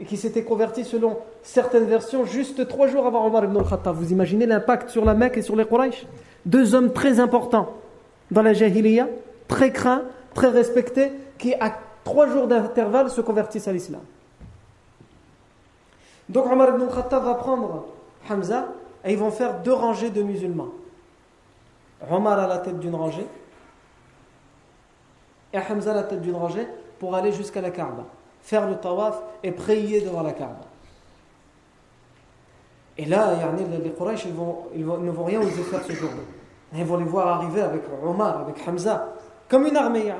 et 0.00 0.04
qui 0.04 0.16
s'était 0.16 0.44
converti 0.44 0.84
selon 0.84 1.18
certaines 1.42 1.84
versions 1.84 2.24
juste 2.24 2.66
trois 2.68 2.86
jours 2.86 3.06
avant 3.06 3.26
Omar 3.26 3.44
ibn 3.44 3.56
al-Khattab. 3.56 3.94
Vous 3.96 4.12
imaginez 4.12 4.46
l'impact 4.46 4.90
sur 4.90 5.04
la 5.04 5.14
Mecque 5.14 5.38
et 5.38 5.42
sur 5.42 5.56
les 5.56 5.64
Quraysh? 5.64 6.06
Deux 6.46 6.74
hommes 6.74 6.92
très 6.92 7.20
importants 7.20 7.74
dans 8.30 8.42
la 8.42 8.52
Jahiliya, 8.52 9.08
très 9.48 9.72
craints, 9.72 10.02
très 10.34 10.48
respectés, 10.48 11.12
qui 11.38 11.54
à 11.54 11.76
trois 12.04 12.28
jours 12.28 12.48
d'intervalle 12.48 13.10
se 13.10 13.20
convertissent 13.20 13.68
à 13.68 13.72
l'islam. 13.72 14.00
Donc 16.32 16.50
Omar 16.50 16.70
ibn 16.70 16.86
Khattab 16.88 17.24
va 17.24 17.34
prendre 17.34 17.84
Hamza 18.28 18.68
et 19.04 19.12
ils 19.12 19.18
vont 19.18 19.30
faire 19.30 19.60
deux 19.60 19.74
rangées 19.74 20.08
de 20.08 20.22
musulmans. 20.22 20.70
Omar 22.10 22.38
à 22.38 22.46
la 22.46 22.58
tête 22.58 22.80
d'une 22.80 22.94
rangée 22.94 23.26
et 25.52 25.58
Hamza 25.58 25.92
à 25.92 25.94
la 25.94 26.02
tête 26.04 26.22
d'une 26.22 26.34
rangée 26.34 26.66
pour 26.98 27.14
aller 27.14 27.32
jusqu'à 27.32 27.60
la 27.60 27.70
Kaaba, 27.70 28.04
faire 28.40 28.66
le 28.66 28.76
tawaf 28.76 29.20
et 29.42 29.52
prier 29.52 30.00
devant 30.00 30.22
la 30.22 30.32
Kaaba. 30.32 30.64
Et 32.96 33.04
là, 33.04 33.34
les 33.82 33.90
Quraysh 33.90 34.24
ils 34.24 34.34
ils 34.74 34.86
ne 34.86 35.10
vont 35.10 35.24
rien 35.24 35.40
oser 35.40 35.62
faire 35.62 35.84
ce 35.84 35.92
jour-là. 35.92 36.22
Ils 36.74 36.84
vont 36.84 36.96
les 36.96 37.04
voir 37.04 37.28
arriver 37.28 37.60
avec 37.60 37.82
Omar, 38.02 38.40
avec 38.40 38.56
Hamza, 38.66 39.08
comme 39.48 39.66
une 39.66 39.76
armée. 39.76 40.14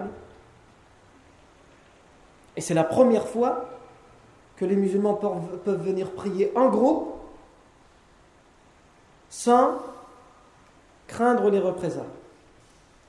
Et 2.55 2.61
c'est 2.61 2.75
la 2.75 2.85
première 2.85 3.27
fois 3.27 3.65
les 4.65 4.77
musulmans 4.77 5.15
peuvent 5.15 5.83
venir 5.83 6.11
prier 6.13 6.53
en 6.55 6.69
groupe 6.69 7.15
sans 9.29 9.79
craindre 11.07 11.51
les 11.51 11.59
représailles, 11.59 12.05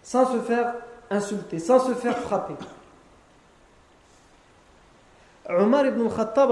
sans 0.03 0.31
se 0.31 0.39
faire 0.39 0.73
insulter, 1.09 1.59
sans 1.59 1.79
se 1.79 1.93
faire 1.93 2.17
frapper. 2.17 2.55
Omar 5.49 5.85
ibn 5.85 6.07
Khattab 6.07 6.51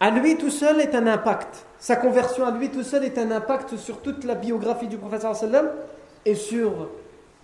à 0.00 0.10
lui 0.10 0.36
tout 0.36 0.50
seul 0.50 0.80
est 0.80 0.94
un 0.94 1.06
impact. 1.06 1.64
Sa 1.78 1.96
conversion 1.96 2.46
à 2.46 2.50
lui 2.50 2.70
tout 2.70 2.82
seul 2.82 3.04
est 3.04 3.16
un 3.16 3.30
impact 3.30 3.78
sur 3.78 4.02
toute 4.02 4.24
la 4.24 4.34
biographie 4.34 4.88
du 4.88 4.98
professeur 4.98 5.34
sallam 5.34 5.70
et 6.26 6.34
sur 6.34 6.90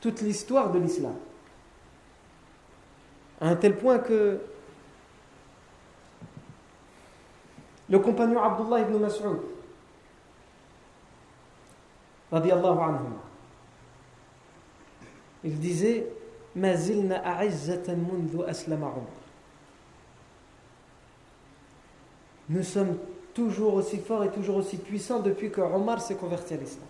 toute 0.03 0.21
l'histoire 0.21 0.71
de 0.71 0.79
l'islam 0.79 1.15
à 3.41 3.49
un 3.49 3.57
tel 3.57 3.77
point 3.77 3.99
que 3.99 4.41
le 7.89 7.99
compagnon 7.99 8.43
Abdullah 8.43 8.81
ibn 8.81 8.97
Mas'ud 8.99 9.39
il 15.43 15.59
disait 15.59 16.07
nous 22.49 22.63
sommes 22.63 22.97
toujours 23.35 23.75
aussi 23.75 23.99
forts 23.99 24.25
et 24.25 24.31
toujours 24.31 24.57
aussi 24.57 24.77
puissants 24.77 25.21
depuis 25.21 25.51
que 25.51 25.61
Omar 25.61 26.01
s'est 26.01 26.17
converti 26.17 26.55
à 26.55 26.57
l'islam. 26.57 26.87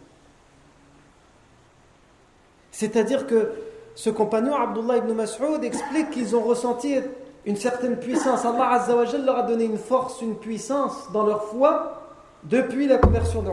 C'est-à-dire 2.71 3.27
que 3.27 3.53
ce 3.95 4.11
compagnon, 4.11 4.55
Abdullah 4.55 4.99
ibn 4.99 5.13
Mas'ud, 5.13 5.63
explique 5.63 6.11
qu'ils 6.11 6.37
ont 6.37 6.43
ressenti 6.43 6.97
une 7.45 7.57
certaine 7.57 7.97
puissance. 7.97 8.45
Allah 8.45 8.71
Azza 8.71 8.97
wa 8.97 9.05
leur 9.05 9.39
a 9.39 9.43
donné 9.43 9.65
une 9.65 9.79
force, 9.79 10.21
une 10.23 10.37
puissance 10.37 11.11
dans 11.13 11.25
leur 11.25 11.45
foi 11.45 12.03
depuis 12.45 12.87
la 12.87 12.99
conversion 12.99 13.43
de 13.43 13.51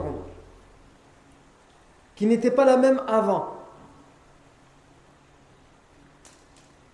qui 2.15 2.25
n'était 2.25 2.51
pas 2.51 2.65
la 2.65 2.77
même 2.77 3.01
avant. 3.07 3.53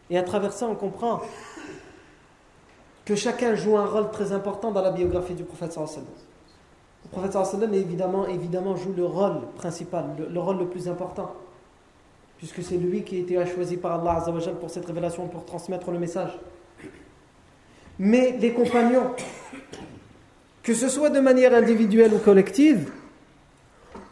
Et 0.09 0.17
à 0.17 0.23
travers 0.23 0.51
ça, 0.51 0.67
on 0.67 0.75
comprend 0.75 1.21
que 3.05 3.15
chacun 3.15 3.55
joue 3.55 3.77
un 3.77 3.85
rôle 3.85 4.11
très 4.11 4.33
important 4.33 4.71
dans 4.71 4.81
la 4.81 4.91
biographie 4.91 5.33
du 5.33 5.43
prophète 5.43 5.73
sallallahu 5.73 6.05
Le 7.05 7.09
prophète 7.09 7.33
sallallahu 7.33 7.75
évidemment, 7.75 8.27
évidemment 8.27 8.75
joue 8.75 8.93
le 8.93 9.05
rôle 9.05 9.41
principal, 9.55 10.05
le 10.29 10.39
rôle 10.39 10.57
le 10.57 10.67
plus 10.67 10.89
important 10.89 11.33
puisque 12.43 12.61
c'est 12.61 12.75
lui 12.75 13.03
qui 13.03 13.15
a 13.15 13.19
été 13.19 13.45
choisi 13.45 13.77
par 13.77 14.01
Allah 14.01 14.17
Azzawajal 14.17 14.55
pour 14.55 14.69
cette 14.69 14.85
révélation, 14.85 15.29
pour 15.29 15.45
transmettre 15.45 15.91
le 15.91 15.97
message. 15.97 16.37
Mais 17.97 18.35
les 18.37 18.51
compagnons, 18.51 19.11
que 20.61 20.73
ce 20.73 20.89
soit 20.89 21.09
de 21.09 21.21
manière 21.21 21.53
individuelle 21.53 22.13
ou 22.13 22.17
collective, 22.17 22.91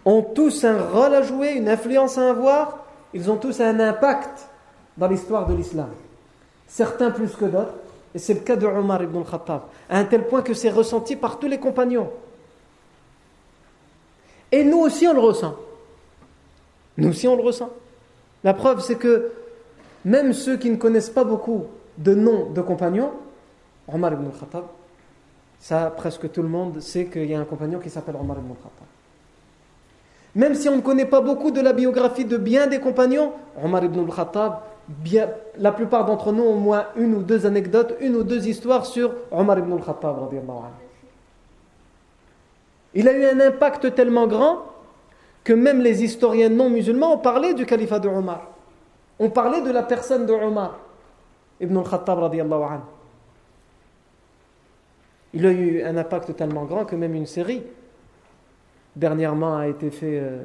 ont 0.05 0.21
tous 0.21 0.63
un 0.63 0.81
rôle 0.81 1.13
à 1.13 1.23
jouer, 1.23 1.55
une 1.55 1.67
influence 1.67 2.17
à 2.17 2.29
avoir, 2.29 2.85
ils 3.13 3.29
ont 3.29 3.35
tous 3.35 3.59
un 3.59 3.77
impact 3.81 4.47
dans 4.95 5.09
l'histoire 5.09 5.45
de 5.45 5.53
l'islam. 5.53 5.89
Certains 6.69 7.11
plus 7.11 7.35
que 7.35 7.43
d'autres, 7.43 7.73
et 8.15 8.19
c'est 8.19 8.35
le 8.35 8.39
cas 8.39 8.55
de 8.55 8.65
Omar 8.65 9.03
ibn 9.03 9.17
al-Khattab, 9.17 9.63
à 9.89 9.97
un 9.97 10.05
tel 10.05 10.25
point 10.25 10.41
que 10.41 10.53
c'est 10.53 10.69
ressenti 10.69 11.17
par 11.17 11.37
tous 11.37 11.49
les 11.49 11.59
compagnons. 11.59 12.09
Et 14.53 14.63
nous 14.63 14.79
aussi 14.79 15.05
on 15.05 15.13
le 15.13 15.19
ressent. 15.19 15.57
Nous 16.95 17.09
aussi 17.09 17.27
on 17.27 17.35
le 17.35 17.43
ressent. 17.43 17.71
La 18.43 18.53
preuve, 18.53 18.81
c'est 18.81 18.95
que 18.95 19.31
même 20.05 20.33
ceux 20.33 20.57
qui 20.57 20.69
ne 20.69 20.77
connaissent 20.77 21.09
pas 21.09 21.23
beaucoup 21.23 21.65
de 21.97 22.13
noms 22.13 22.49
de 22.49 22.61
compagnons, 22.61 23.11
Omar 23.87 24.13
ibn 24.13 24.25
al-Khattab, 24.25 24.63
ça 25.59 25.93
presque 25.95 26.31
tout 26.31 26.41
le 26.41 26.47
monde 26.47 26.79
sait 26.81 27.05
qu'il 27.05 27.25
y 27.25 27.35
a 27.35 27.39
un 27.39 27.45
compagnon 27.45 27.79
qui 27.79 27.89
s'appelle 27.89 28.15
Omar 28.15 28.37
ibn 28.37 28.49
al-Khattab. 28.49 28.87
Même 30.33 30.55
si 30.55 30.69
on 30.69 30.77
ne 30.77 30.81
connaît 30.81 31.05
pas 31.05 31.21
beaucoup 31.21 31.51
de 31.51 31.61
la 31.61 31.73
biographie 31.73 32.25
de 32.25 32.37
bien 32.37 32.67
des 32.67 32.79
compagnons, 32.79 33.33
Omar 33.63 33.83
ibn 33.83 33.99
al-Khattab, 33.99 34.61
la 35.57 35.71
plupart 35.71 36.05
d'entre 36.05 36.31
nous 36.31 36.43
ont 36.43 36.55
au 36.55 36.59
moins 36.59 36.87
une 36.95 37.13
ou 37.13 37.21
deux 37.21 37.45
anecdotes, 37.45 37.95
une 37.99 38.15
ou 38.15 38.23
deux 38.23 38.47
histoires 38.47 38.85
sur 38.85 39.13
Omar 39.31 39.59
ibn 39.59 39.73
al-Khattab. 39.73 40.15
Il 42.93 43.07
a 43.07 43.13
eu 43.13 43.25
un 43.25 43.39
impact 43.39 43.93
tellement 43.93 44.25
grand 44.27 44.70
que 45.43 45.53
même 45.53 45.81
les 45.81 46.03
historiens 46.03 46.49
non 46.49 46.69
musulmans 46.69 47.13
ont 47.13 47.17
parlé 47.17 47.53
du 47.53 47.65
califat 47.65 47.99
de 47.99 48.07
Omar. 48.07 48.47
On 49.19 49.29
parlait 49.29 49.61
de 49.61 49.71
la 49.71 49.83
personne 49.83 50.25
de 50.25 50.33
Omar 50.33 50.79
ibn 51.59 51.77
al-Khattab 51.77 52.19
radiallahu 52.19 52.63
anhu. 52.63 52.81
Il 55.33 55.45
a 55.45 55.51
eu 55.51 55.83
un 55.83 55.95
impact 55.97 56.35
tellement 56.35 56.65
grand 56.65 56.85
que 56.85 56.95
même 56.95 57.15
une 57.15 57.25
série 57.25 57.63
dernièrement 58.95 59.57
a 59.57 59.67
été 59.67 59.89
faite, 59.89 60.21
euh, 60.21 60.43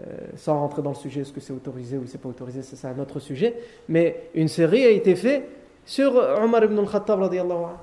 euh, 0.00 0.16
sans 0.36 0.58
rentrer 0.58 0.82
dans 0.82 0.90
le 0.90 0.96
sujet, 0.96 1.20
est-ce 1.20 1.32
que 1.32 1.40
c'est 1.40 1.52
autorisé 1.52 1.98
ou 1.98 2.06
c'est 2.06 2.18
pas 2.18 2.30
autorisé, 2.30 2.62
c'est 2.62 2.86
un 2.86 2.98
autre 2.98 3.20
sujet, 3.20 3.54
mais 3.88 4.30
une 4.34 4.48
série 4.48 4.84
a 4.84 4.90
été 4.90 5.14
faite 5.14 5.44
sur 5.84 6.14
Omar 6.14 6.64
ibn 6.64 6.78
al-Khattab 6.78 7.20
radiallahu 7.20 7.64
anhu. 7.64 7.76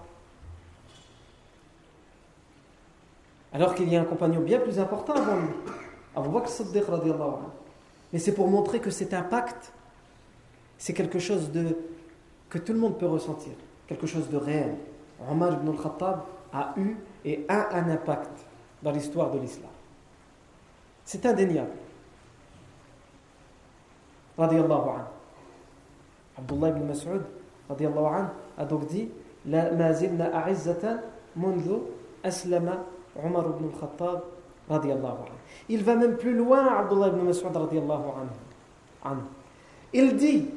Alors 3.54 3.76
qu'il 3.76 3.92
y 3.92 3.98
a 3.98 4.02
un 4.02 4.06
compagnon 4.06 4.40
bien 4.40 4.60
plus 4.60 4.80
important 4.80 5.14
avant 5.14 5.36
lui, 5.36 5.54
Abu 6.15 6.30
Bakr 6.30 6.50
Siddiq 6.50 6.86
radiallahu 6.86 7.30
anhu. 7.30 7.50
Mais 8.12 8.19
c'est 8.19 8.34
pour 8.34 8.47
montrer 8.47 8.80
que 8.80 8.89
cet 8.89 9.13
impact, 9.13 9.71
c'est 10.78 10.93
quelque 10.93 11.19
chose 11.19 11.52
de, 11.52 11.78
que 12.50 12.58
tout 12.58 12.74
le 12.74 12.80
monde 12.80 12.97
peut 12.97 13.08
ressentir, 13.08 13.54
quelque 13.88 14.08
chose 14.08 14.30
de 14.30 14.38
réel. 14.38 14.76
Omar 15.30 15.54
ibn 15.54 15.69
al-Khattab 15.69 16.24
a 16.52 16.74
eu 16.78 16.97
et 17.24 17.45
a 17.47 17.78
un 17.78 17.89
impact 17.89 18.45
dans 18.84 18.91
l'histoire 18.91 19.32
de 19.32 19.39
l'islam. 19.39 19.69
C'est 21.06 21.26
indéniable. 21.26 21.71
Radiallahu 24.38 24.89
anhu. 24.89 25.06
Abdullah 26.38 26.69
ibn 26.69 26.86
Mas'ud 26.86 27.21
radiallahu 27.69 28.06
anhu 28.06 28.28
a 28.58 28.65
donc 28.65 28.88
dit 28.88 29.10
La 29.45 29.71
mazilna 29.71 30.36
a'izzatan 30.36 31.00
Omar 31.38 31.56
ibn 33.45 33.65
al-Khattab 33.74 34.00
radiallahu 34.00 34.17
anhu. 34.17 34.40
Il 35.70 35.84
va 35.84 35.96
même 35.96 36.18
plus 36.18 36.36
loin, 36.36 36.68
Abdullah 36.68 37.08
ibn 37.08 37.22
Mas'ud 37.22 37.56
anhu. 37.56 39.24
Il 39.94 40.16
dit 40.16 40.50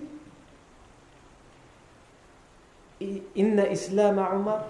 Inna 3.35 3.69
islam 3.71 4.19
Omar 4.19 4.61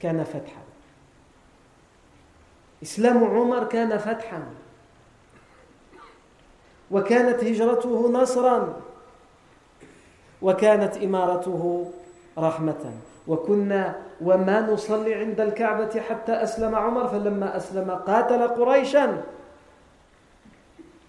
كان 0.00 0.24
فتحا 0.24 0.62
إسلام 2.82 3.24
عمر 3.24 3.64
كان 3.64 3.98
فتحا 3.98 4.42
وكانت 6.90 7.44
هجرته 7.44 8.12
نصرا 8.12 8.80
وكانت 10.42 10.96
إمارته 10.96 11.92
رحمة 12.38 12.94
وكنا 13.27 13.95
وما 14.21 14.61
نصلي 14.61 15.13
عند 15.15 15.41
الكعبة 15.41 16.01
حتى 16.09 16.31
أسلم 16.31 16.75
عمر 16.75 17.07
فلما 17.07 17.57
أسلم 17.57 17.91
قاتل 17.91 18.47
قريشا 18.47 19.23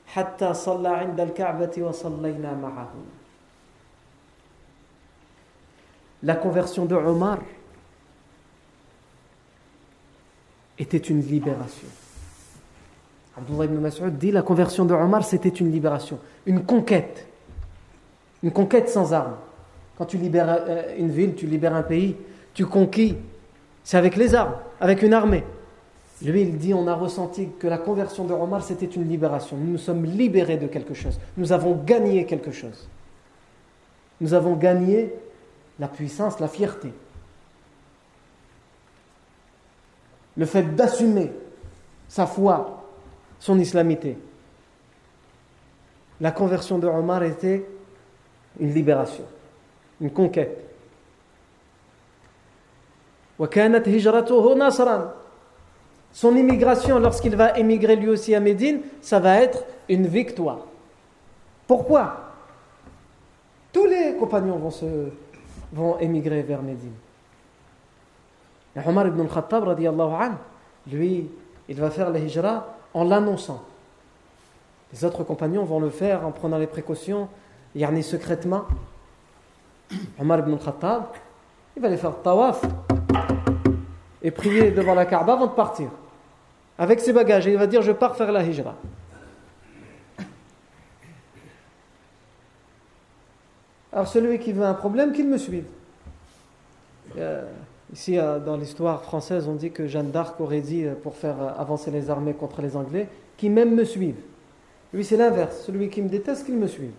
حتى 0.07 0.55
صلى 0.55 0.89
عند 0.89 1.21
الكعبة 1.21 1.73
وصلينا 1.79 2.55
معه 2.55 2.93
La 6.23 6.35
conversion 6.35 6.87
de 6.87 6.95
Omar 6.95 7.39
était 10.79 10.97
une 10.97 11.21
libération. 11.21 11.87
Abdullah 13.37 13.67
ibn 13.67 13.79
Mas'ud 13.79 14.17
dit 14.17 14.33
la 14.33 14.43
conversion 14.43 14.87
de 14.87 14.95
Omar 14.95 15.25
c'était 15.25 15.51
une 15.51 15.71
libération, 15.71 16.19
une 16.47 16.65
conquête. 16.65 17.27
Une 18.43 18.51
conquête 18.51 18.89
sans 18.89 19.13
armes. 19.13 19.37
Quand 19.98 20.06
tu 20.06 20.18
libères 20.18 20.64
euh, 20.68 20.96
une 20.98 21.10
ville, 21.10 21.36
tu 21.36 21.46
libères 21.48 21.76
un 21.76 21.84
pays, 21.84 22.16
tu 22.54 22.66
conquis, 22.66 23.16
c'est 23.84 23.98
avec 23.98 24.16
les 24.16 24.36
armes, 24.36 24.56
avec 24.80 25.02
une 25.02 25.14
armée. 25.14 25.44
Lui, 26.24 26.42
il 26.42 26.58
dit 26.58 26.74
on 26.74 26.88
a 26.88 26.94
ressenti 26.94 27.50
que 27.60 27.68
la 27.68 27.78
conversion 27.78 28.26
de 28.26 28.34
Omar 28.34 28.64
c'était 28.64 28.86
une 28.86 29.08
libération. 29.08 29.58
Nous 29.58 29.72
nous 29.72 29.78
sommes 29.78 30.06
libérés 30.06 30.58
de 30.58 30.68
quelque 30.68 30.94
chose. 30.94 31.20
Nous 31.38 31.52
avons 31.52 31.76
gagné 31.76 32.26
quelque 32.26 32.52
chose. 32.52 32.88
Nous 34.20 34.36
avons 34.36 34.56
gagné 34.56 35.14
la 35.80 35.88
puissance, 35.88 36.40
la 36.40 36.48
fierté. 36.48 36.92
le 40.38 40.46
fait 40.46 40.76
d'assumer 40.76 41.32
sa 42.08 42.26
foi, 42.26 42.84
son 43.40 43.60
islamité. 43.60 44.18
La 46.20 46.32
conversion 46.32 46.78
de 46.78 46.88
Omar 46.88 47.24
était 47.24 47.66
une 48.60 48.74
libération, 48.74 49.24
une 50.02 50.12
conquête. 50.12 50.68
Son 56.14 56.36
immigration, 56.36 57.00
lorsqu'il 57.00 57.36
va 57.36 57.58
émigrer 57.58 57.96
lui 57.96 58.10
aussi 58.10 58.36
à 58.36 58.40
Médine, 58.40 58.82
ça 59.02 59.20
va 59.20 59.42
être 59.42 59.64
une 59.88 60.08
victoire. 60.08 60.66
Pourquoi? 61.68 62.18
Tous 63.72 63.86
les 63.86 64.16
compagnons 64.20 64.58
vont, 64.58 64.72
se, 64.72 64.86
vont 65.72 65.98
émigrer 66.00 66.42
vers 66.42 66.62
Médine. 66.62 66.94
Omar 68.86 69.08
ibn 69.08 69.22
al-Khattab, 69.22 69.68
an, 69.68 70.32
lui, 70.92 71.30
il 71.70 71.80
va 71.80 71.90
faire 71.90 72.10
la 72.10 72.20
hijra 72.20 72.76
en 72.94 73.04
l'annonçant. 73.04 73.64
Les 74.92 75.06
autres 75.06 75.24
compagnons 75.24 75.64
vont 75.64 75.80
le 75.80 75.90
faire 75.90 76.26
en 76.26 76.32
prenant 76.32 76.58
les 76.58 76.68
précautions, 76.68 77.30
yani 77.76 78.04
secrètement. 78.04 78.66
Omar 80.20 80.40
ibn 80.40 80.54
al-Khattab, 80.54 81.04
il 81.76 81.82
va 81.82 81.88
aller 81.88 81.98
faire 81.98 82.22
tawaf 82.22 82.62
et 84.22 84.32
prier 84.32 84.72
devant 84.72 84.94
la 84.94 85.06
Kaaba 85.06 85.34
avant 85.34 85.48
de 85.48 85.52
partir. 85.52 85.90
Avec 86.78 87.00
ses 87.00 87.14
bagages, 87.14 87.46
il 87.46 87.58
va 87.58 87.68
dire 87.68 87.82
Je 87.82 87.92
pars 87.92 88.16
faire 88.16 88.32
la 88.32 88.44
hijra. 88.44 88.76
Alors 93.94 94.08
celui 94.08 94.40
qui 94.40 94.54
veut 94.54 94.64
un 94.64 94.74
problème, 94.74 95.12
qu'il 95.12 95.28
me 95.28 95.38
suive. 95.38 95.66
Euh, 97.18 97.44
Ici, 97.94 98.18
euh, 98.18 98.40
dans 98.40 98.56
l'histoire 98.56 99.04
française, 99.04 99.48
on 99.50 99.56
dit 99.56 99.72
que 99.72 99.86
Jeanne 99.86 100.12
d'Arc 100.12 100.40
aurait 100.40 100.62
dit, 100.62 100.86
euh, 100.86 100.94
pour 100.96 101.16
faire 101.16 101.36
avancer 101.60 101.92
les 101.92 102.10
armées 102.10 102.34
contre 102.34 102.62
les 102.62 102.78
Anglais, 102.78 103.10
qui 103.36 103.50
même 103.50 103.76
me 103.76 103.84
suivent. 103.84 104.22
Lui, 104.94 105.04
c'est 105.04 105.18
l'inverse. 105.18 105.64
Celui 105.66 105.90
qui 105.90 106.02
me 106.02 106.08
déteste, 106.08 106.46
qu'il 106.46 106.56
me 106.56 106.68
suive. 106.68 106.92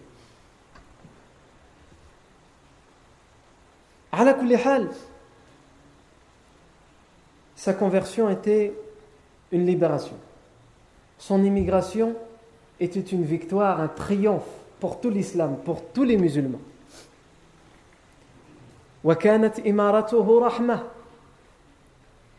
Sa 7.57 7.72
conversion 7.72 8.29
était 8.29 8.75
une 9.51 9.64
libération. 9.64 10.16
Son 11.18 11.42
immigration 11.44 12.14
était 12.81 13.01
une 13.01 13.25
victoire, 13.25 13.81
un 13.81 13.88
triomphe 13.88 14.48
pour 14.81 15.01
tout 15.01 15.11
l'islam, 15.11 15.57
pour 15.64 15.85
tous 15.92 16.05
les 16.05 16.16
musulmans. 16.16 16.59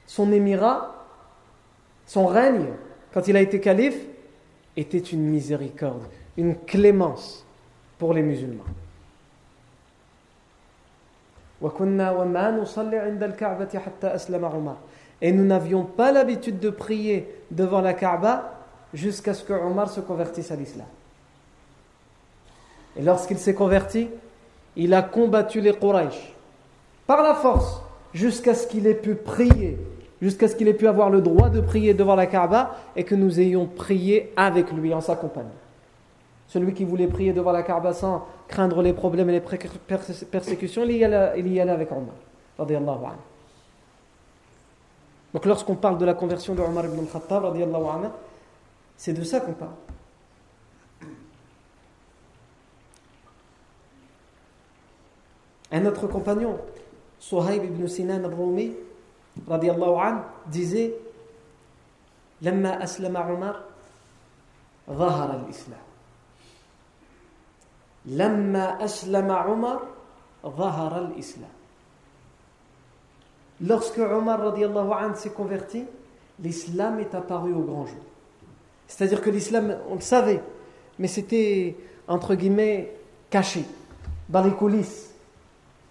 Son 0.05 0.31
émirat, 0.31 1.05
son 2.05 2.27
règne, 2.27 2.67
quand 3.13 3.27
il 3.27 3.37
a 3.37 3.41
été 3.41 3.59
calife, 3.59 3.99
était 4.75 4.99
une 4.99 5.23
miséricorde, 5.23 6.03
une 6.37 6.55
clémence 6.55 7.45
pour 7.97 8.13
les 8.13 8.21
musulmans. 8.21 8.63
Et 15.21 15.31
nous 15.31 15.45
n'avions 15.45 15.83
pas 15.85 16.11
l'habitude 16.11 16.59
de 16.59 16.69
prier 16.69 17.33
devant 17.51 17.81
la 17.81 17.93
Kaaba 17.93 18.53
jusqu'à 18.93 19.33
ce 19.33 19.43
que 19.43 19.53
Omar 19.53 19.89
se 19.89 20.01
convertisse 20.01 20.51
à 20.51 20.55
l'islam. 20.55 20.87
Et 22.97 23.01
lorsqu'il 23.01 23.37
s'est 23.37 23.53
converti, 23.53 24.09
il 24.75 24.93
a 24.93 25.01
combattu 25.01 25.61
les 25.61 25.73
Quraysh 25.73 26.33
par 27.07 27.23
la 27.23 27.35
force, 27.35 27.81
jusqu'à 28.13 28.53
ce 28.53 28.67
qu'il 28.67 28.87
ait 28.87 28.93
pu 28.93 29.15
prier, 29.15 29.77
jusqu'à 30.21 30.47
ce 30.47 30.55
qu'il 30.55 30.67
ait 30.67 30.73
pu 30.73 30.87
avoir 30.87 31.09
le 31.09 31.21
droit 31.21 31.49
de 31.49 31.61
prier 31.61 31.93
devant 31.93 32.15
la 32.15 32.27
Kaaba 32.27 32.75
et 32.95 33.03
que 33.03 33.15
nous 33.15 33.39
ayons 33.39 33.65
prié 33.65 34.31
avec 34.35 34.71
lui, 34.71 34.93
en 34.93 35.01
sa 35.01 35.15
compagnie. 35.15 35.49
Celui 36.52 36.72
qui 36.72 36.84
voulait 36.84 37.08
prier 37.08 37.32
devant 37.32 37.52
la 37.52 37.62
Kaaba 37.62 37.92
sans 37.92 38.26
craindre 38.46 38.80
les 38.82 38.92
problèmes 38.92 39.28
et 39.28 39.32
les 39.32 39.40
persécutions, 40.30 40.84
il 40.84 40.92
y 40.92 41.04
allait, 41.04 41.38
il 41.38 41.52
y 41.52 41.60
allait 41.60 41.72
avec 41.72 41.90
Omar. 41.92 42.14
Donc 45.34 45.44
lorsqu'on 45.44 45.74
parle 45.74 45.98
de 45.98 46.06
la 46.06 46.14
conversion 46.14 46.54
de 46.54 46.62
Omar 46.62 46.86
ibn 46.86 47.00
al-Khattab, 47.00 47.54
c'est 48.96 49.12
de 49.12 49.22
ça 49.22 49.40
qu'on 49.40 49.52
parle. 49.52 49.70
Un 55.70 55.84
autre 55.84 56.06
compagnon, 56.06 56.56
Suhaib 57.18 57.62
ibn 57.62 57.86
Sinan 57.86 58.24
al-Rumi, 58.24 58.72
radiallahu 59.46 60.00
an, 60.00 60.22
disait 60.46 60.94
لما 62.42 62.84
أسلم 62.84 63.16
عمر 63.16 63.60
ظهر 64.90 65.34
الإسلام 65.34 65.80
Lamma 68.05 68.77
aslama 68.79 69.47
Omar, 69.47 69.81
zahara 70.43 70.97
al-islam. 70.97 71.49
Lorsque 73.61 73.99
Omar 73.99 74.39
radiallahu 74.41 75.15
s'est 75.15 75.29
converti, 75.29 75.85
l'islam 76.39 76.99
est 76.99 77.15
apparu 77.15 77.53
au 77.53 77.61
grand 77.61 77.85
jour. 77.85 78.03
C'est-à-dire 78.87 79.21
que 79.21 79.29
l'islam, 79.29 79.77
on 79.89 79.95
le 79.95 80.01
savait, 80.01 80.41
mais 80.99 81.07
c'était, 81.07 81.75
entre 82.07 82.35
guillemets, 82.35 82.93
caché, 83.29 83.63
dans 84.29 84.43
les 84.43 84.51
coulisses. 84.51 85.13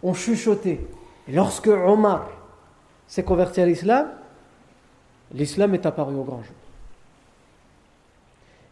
On 0.03 0.15
chuchotait. 0.15 0.81
Lorsque 1.29 1.69
Omar 1.69 2.29
s'est 3.07 3.23
converti 3.23 3.61
à 3.61 3.67
l'islam, 3.67 4.09
l'islam 5.33 5.75
est 5.75 5.87
apparu 5.87 6.15
au 6.15 6.25
grand 6.25 6.43
jour. 6.43 6.55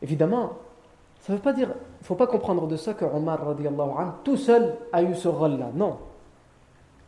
Évidemment, 0.02 0.58
ça 1.20 1.32
ne 1.32 1.38
veut 1.38 1.42
pas 1.42 1.52
dire 1.52 1.70
ne 2.00 2.04
faut 2.06 2.14
pas 2.14 2.26
comprendre 2.26 2.66
de 2.66 2.76
ça 2.76 2.94
que 2.94 3.04
Omar 3.04 3.40
tout 4.24 4.36
seul 4.36 4.74
a 4.92 5.02
eu 5.02 5.14
ce 5.14 5.28
rôle-là. 5.28 5.70
Non. 5.74 5.98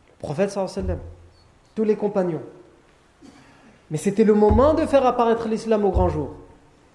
Le 0.07 0.19
prophète 0.19 0.51
sallam, 0.51 0.99
tous 1.75 1.83
les 1.83 1.95
compagnons. 1.95 2.41
Mais 3.89 3.97
c'était 3.97 4.23
le 4.23 4.33
moment 4.33 4.73
de 4.73 4.85
faire 4.85 5.05
apparaître 5.05 5.47
l'islam 5.47 5.83
au 5.85 5.91
grand 5.91 6.09
jour. 6.09 6.29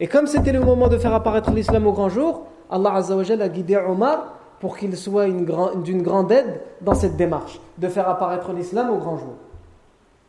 Et 0.00 0.06
comme 0.06 0.26
c'était 0.26 0.52
le 0.52 0.60
moment 0.60 0.88
de 0.88 0.96
faire 0.96 1.14
apparaître 1.14 1.50
l'islam 1.50 1.86
au 1.86 1.92
grand 1.92 2.08
jour, 2.08 2.44
Allah 2.70 2.94
a 2.94 3.48
guidé 3.48 3.76
Omar 3.76 4.34
pour 4.60 4.76
qu'il 4.76 4.96
soit 4.96 5.28
d'une 5.28 6.02
grande 6.02 6.32
aide 6.32 6.60
dans 6.80 6.94
cette 6.94 7.16
démarche, 7.16 7.60
de 7.78 7.88
faire 7.88 8.08
apparaître 8.08 8.52
l'islam 8.52 8.90
au 8.90 8.98
grand 8.98 9.16
jour. 9.16 9.34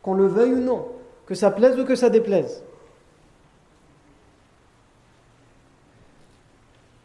Qu'on 0.02 0.14
le 0.14 0.26
veuille 0.26 0.54
ou 0.54 0.60
non, 0.60 0.86
que 1.26 1.34
ça 1.34 1.50
plaise 1.50 1.78
ou 1.78 1.84
que 1.84 1.94
ça 1.94 2.10
déplaise. 2.10 2.62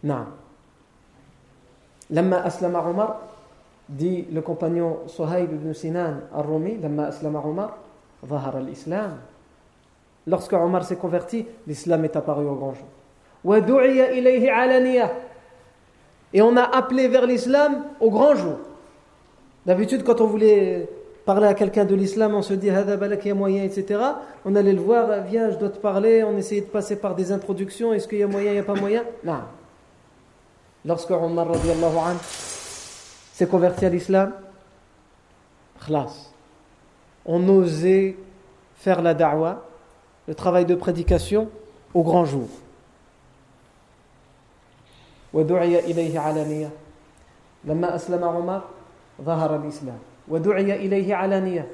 Non. 0.04 0.26
Lama 2.12 2.42
aslama 2.44 2.84
Omar, 2.88 3.22
dit 3.90 4.28
le 4.32 4.42
compagnon 4.42 5.00
Sohaib 5.08 5.54
ibn 5.54 5.74
Sinan 5.74 6.22
al-Rumi, 6.34 6.78
Lama 6.82 7.08
aslama 7.08 7.44
Omar, 7.46 7.78
Lorsque 10.28 10.54
Omar 10.54 10.84
s'est 10.84 10.96
converti, 10.96 11.46
l'islam 11.68 12.06
est 12.06 12.16
apparu 12.16 12.46
au 12.46 12.56
grand 12.56 12.74
jour. 12.74 12.88
Et 16.34 16.42
on 16.42 16.58
a 16.58 16.64
appelé 16.64 17.08
vers 17.08 17.28
l'islam 17.28 17.84
au 18.00 18.10
grand 18.10 18.36
jour. 18.36 18.58
D'habitude, 19.66 20.04
quand 20.04 20.22
on 20.22 20.26
voulait 20.26 20.90
parler 21.26 21.48
à 21.48 21.54
quelqu'un 21.54 21.86
de 21.86 21.96
l'islam, 21.96 22.34
on 22.34 22.42
se 22.42 22.54
dit 22.54 22.70
Hada 22.70 22.98
balak, 22.98 23.26
y 23.26 23.32
a 23.32 23.36
moyen, 23.36 23.64
etc. 23.64 24.00
On 24.46 24.56
allait 24.56 24.74
le 24.74 24.82
voir, 24.82 25.10
viens, 25.28 25.52
je 25.52 25.58
dois 25.58 25.70
te 25.70 25.78
parler. 25.78 26.24
On 26.24 26.36
essayait 26.38 26.62
de 26.62 26.68
passer 26.68 26.96
par 26.96 27.16
des 27.16 27.32
introductions. 27.32 27.94
Est-ce 27.94 28.08
qu'il 28.08 28.18
y 28.20 28.24
a 28.24 28.28
moyen, 28.28 28.52
il 28.52 28.54
n'y 28.54 28.60
a 28.60 28.64
pas 28.64 28.76
moyen? 28.76 29.04
Non 29.24 29.42
Lorsque 30.85 31.11
Omar 31.11 31.49
s'est 32.23 33.47
converti 33.47 33.85
à 33.85 33.89
l'islam, 33.89 34.33
on 37.27 37.49
osait 37.49 38.17
faire 38.77 39.03
la 39.03 39.15
da'wah, 39.15 39.63
le 40.27 40.35
travail 40.35 40.65
de 40.65 40.75
prédication 40.75 41.49
au 41.95 42.03
grand 42.03 42.25
jour. 42.25 42.49
ودعي 45.33 45.79
إليه 45.79 46.21
علانية 46.21 46.71
لما 47.65 47.95
أسلم 47.95 48.25
عمر 48.25 48.63
ظهر 49.23 49.57
الإسلام 49.57 49.99
ودعي 50.29 50.75
إليه 50.75 51.15
علانية 51.15 51.67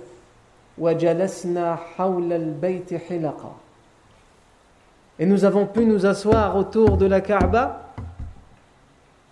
وجلسنا 0.78 1.76
حول 1.76 2.32
البيت 2.32 2.94
حلقا 2.94 3.52
Et 5.18 5.24
nous 5.24 5.46
avons 5.46 5.64
pu 5.64 5.86
nous 5.86 6.04
asseoir 6.04 6.54
autour 6.56 6.98
de 6.98 7.06
la 7.06 7.22
Kaaba 7.22 7.79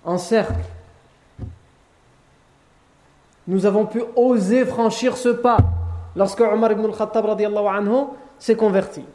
en 0.09 0.17
cercle. 0.17 0.53
Nous 3.47 3.67
avons 3.67 3.85
pu 3.85 4.01
oser 4.15 4.65
franchir 4.65 5.15
ce 5.15 5.29
pas 5.29 5.59
lorsque 6.15 6.41
Omar 6.41 6.71
ibn 6.71 6.85
al-Khattab 6.85 7.27
anhu 7.27 8.07
s'est 8.39 8.55
converti. 8.55 9.05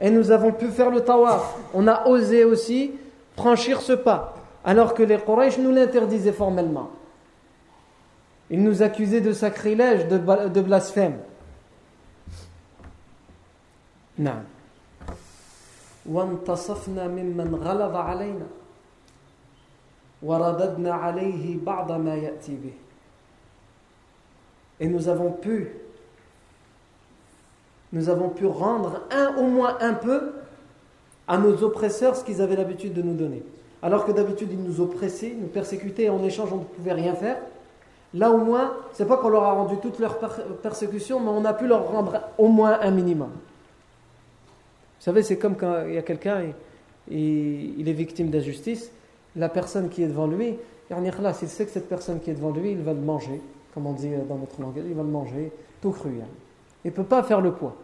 Et 0.00 0.10
nous 0.10 0.30
avons 0.30 0.52
pu 0.52 0.68
faire 0.68 0.90
le 0.90 1.02
tawaf. 1.02 1.58
On 1.74 1.86
a 1.86 2.06
osé 2.06 2.44
aussi 2.44 2.92
franchir 3.36 3.82
ce 3.82 3.92
pas, 3.92 4.34
alors 4.64 4.94
que 4.94 5.02
les 5.02 5.18
Quraysh 5.18 5.58
nous 5.58 5.72
l'interdisaient 5.72 6.32
formellement. 6.32 6.88
Ils 8.48 8.62
nous 8.62 8.82
accusaient 8.82 9.20
de 9.20 9.32
sacrilège, 9.32 10.08
de 10.08 10.60
blasphème. 10.62 11.18
Non. 14.18 14.36
وانتصفنا 16.05 17.07
ممن 17.07 17.55
غلظ 17.55 17.95
علينا 17.95 18.47
ورددنا 20.23 20.93
عليه 20.93 21.57
بعض 21.65 21.91
ما 21.91 22.15
يأتي 22.15 22.55
به 22.55 22.73
et 24.79 24.87
nous 24.87 25.07
avons 25.09 25.31
pu 25.31 25.69
nous 27.93 28.09
avons 28.09 28.29
pu 28.29 28.45
rendre 28.47 29.01
un, 29.11 29.35
au 29.37 29.43
moins 29.43 29.77
un 29.79 29.93
peu 29.93 30.31
à 31.27 31.37
nos 31.37 31.63
oppresseurs 31.63 32.15
ce 32.15 32.23
qu'ils 32.23 32.41
avaient 32.41 32.55
l'habitude 32.55 32.93
de 32.93 33.01
nous 33.01 33.13
donner. 33.13 33.43
Alors 33.83 34.05
que 34.05 34.11
d'habitude 34.11 34.49
ils 34.51 34.63
nous 34.63 34.79
oppressaient, 34.79 35.35
nous 35.37 35.47
persécutaient 35.47 36.03
et 36.03 36.09
en 36.09 36.23
échange 36.23 36.51
on 36.53 36.57
ne 36.57 36.63
pouvait 36.63 36.93
rien 36.93 37.13
faire. 37.13 37.37
Là 38.13 38.31
au 38.31 38.37
moins, 38.37 38.73
c'est 38.93 39.05
pas 39.05 39.17
qu'on 39.17 39.29
leur 39.29 39.43
a 39.43 39.53
rendu 39.53 39.77
toute 39.77 39.99
leur 39.99 40.17
persécution, 40.61 41.19
mais 41.19 41.29
on 41.29 41.45
a 41.45 41.53
pu 41.53 41.67
leur 41.67 41.89
rendre 41.89 42.21
au 42.37 42.47
moins 42.47 42.79
un 42.81 42.91
minimum. 42.91 43.31
Vous 45.06 45.12
savez, 45.12 45.22
c'est 45.22 45.36
comme 45.36 45.54
quand 45.54 45.84
il 45.86 45.94
y 45.94 45.98
a 45.98 46.02
quelqu'un 46.02 46.40
et, 46.40 46.52
il 47.78 47.88
est 47.88 47.92
victime 47.92 48.28
d'injustice, 48.28 48.90
la 49.36 49.48
personne 49.48 49.88
qui 49.88 50.02
est 50.02 50.08
devant 50.08 50.26
lui, 50.26 50.56
il 50.90 51.48
sait 51.48 51.64
que 51.64 51.70
cette 51.70 51.88
personne 51.88 52.18
qui 52.18 52.32
est 52.32 52.34
devant 52.34 52.50
lui, 52.50 52.72
il 52.72 52.82
va 52.82 52.92
le 52.92 52.98
manger, 52.98 53.40
comme 53.72 53.86
on 53.86 53.92
dit 53.92 54.10
dans 54.28 54.34
notre 54.34 54.60
langage, 54.60 54.82
il 54.84 54.94
va 54.94 55.04
le 55.04 55.08
manger 55.08 55.52
tout 55.80 55.92
cru. 55.92 56.10
Hein. 56.20 56.26
Il 56.84 56.88
ne 56.88 56.92
peut 56.92 57.04
pas 57.04 57.22
faire 57.22 57.40
le 57.40 57.52
poids. 57.52 57.76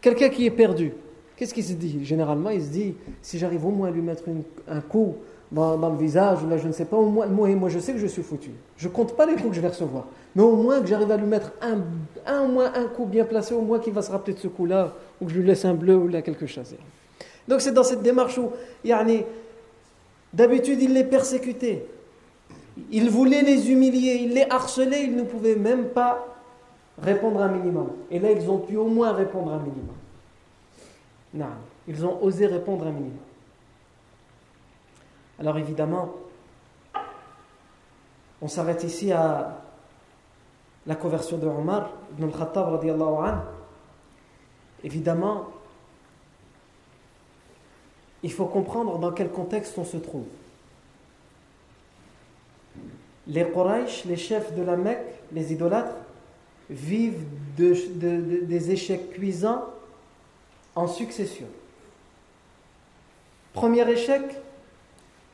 Quelqu'un 0.00 0.28
qui 0.28 0.44
est 0.44 0.50
perdu, 0.50 0.92
qu'est-ce 1.36 1.54
qu'il 1.54 1.62
se 1.62 1.74
dit? 1.74 2.04
Généralement, 2.04 2.50
il 2.50 2.64
se 2.64 2.70
dit 2.70 2.96
si 3.20 3.38
j'arrive 3.38 3.64
au 3.64 3.70
moins 3.70 3.86
à 3.86 3.90
lui 3.92 4.02
mettre 4.02 4.24
un 4.66 4.80
coup 4.80 5.14
dans, 5.52 5.76
le 5.88 5.98
visage, 5.98 6.44
là 6.46 6.56
je 6.56 6.66
ne 6.66 6.72
sais 6.72 6.86
pas, 6.86 6.96
au 6.96 7.06
moins, 7.06 7.26
moi, 7.26 7.48
moi 7.50 7.68
je 7.68 7.78
sais 7.78 7.92
que 7.92 7.98
je 7.98 8.08
suis 8.08 8.22
foutu. 8.22 8.50
Je 8.76 8.88
ne 8.88 8.92
compte 8.92 9.14
pas 9.14 9.24
les 9.24 9.34
coups 9.34 9.50
que 9.50 9.54
je 9.54 9.60
vais 9.60 9.68
recevoir. 9.68 10.06
Mais 10.34 10.42
au 10.42 10.56
moins 10.56 10.80
que 10.80 10.86
j'arrive 10.86 11.12
à 11.12 11.16
lui 11.16 11.26
mettre 11.26 11.52
un, 11.60 11.78
un, 12.26 12.42
au 12.42 12.48
moins 12.48 12.72
un 12.74 12.86
coup 12.86 13.04
bien 13.04 13.24
placé, 13.24 13.54
au 13.54 13.60
moins 13.60 13.78
qu'il 13.78 13.92
va 13.92 14.02
se 14.02 14.10
rappeler 14.10 14.34
de 14.34 14.38
ce 14.38 14.48
coup-là, 14.48 14.94
ou 15.22 15.28
je 15.28 15.36
lui 15.36 15.46
laisse 15.46 15.64
un 15.64 15.74
bleu 15.74 15.96
ou 15.96 16.08
là 16.08 16.20
quelque 16.20 16.46
chose. 16.46 16.74
Donc 17.46 17.60
c'est 17.60 17.72
dans 17.72 17.84
cette 17.84 18.02
démarche 18.02 18.38
où, 18.38 18.50
d'habitude, 20.32 20.82
il 20.82 20.92
les 20.92 21.04
persécutait. 21.04 21.86
Il 22.90 23.08
voulait 23.08 23.42
les 23.42 23.70
humilier, 23.70 24.14
il 24.22 24.34
les 24.34 24.46
harcelait, 24.48 25.04
il 25.04 25.14
ne 25.14 25.22
pouvait 25.22 25.56
même 25.56 25.88
pas 25.90 26.26
répondre 27.00 27.40
un 27.40 27.48
minimum. 27.48 27.90
Et 28.10 28.18
là, 28.18 28.32
ils 28.32 28.50
ont 28.50 28.58
pu 28.58 28.76
au 28.76 28.86
moins 28.86 29.12
répondre 29.12 29.52
un 29.52 29.58
minimum. 29.58 29.94
Non, 31.34 31.46
ils 31.86 32.04
ont 32.04 32.22
osé 32.22 32.46
répondre 32.46 32.86
un 32.86 32.92
minimum. 32.92 33.18
Alors 35.38 35.58
évidemment, 35.58 36.14
on 38.40 38.48
s'arrête 38.48 38.84
ici 38.84 39.12
à 39.12 39.62
la 40.86 40.94
conversion 40.94 41.38
de 41.38 41.46
Omar 41.46 41.90
ibn 42.12 42.24
al-Khattab 42.24 42.68
Évidemment, 44.84 45.48
il 48.22 48.32
faut 48.32 48.46
comprendre 48.46 48.98
dans 48.98 49.12
quel 49.12 49.30
contexte 49.30 49.76
on 49.78 49.84
se 49.84 49.96
trouve. 49.96 50.26
Les 53.26 53.44
Quraysh, 53.44 54.04
les 54.04 54.16
chefs 54.16 54.54
de 54.54 54.62
la 54.62 54.76
Mecque, 54.76 55.22
les 55.32 55.52
idolâtres, 55.52 55.94
vivent 56.68 57.24
des 57.56 58.70
échecs 58.70 59.10
cuisants 59.10 59.64
en 60.74 60.88
succession. 60.88 61.46
Premier 63.52 63.88
échec, 63.90 64.22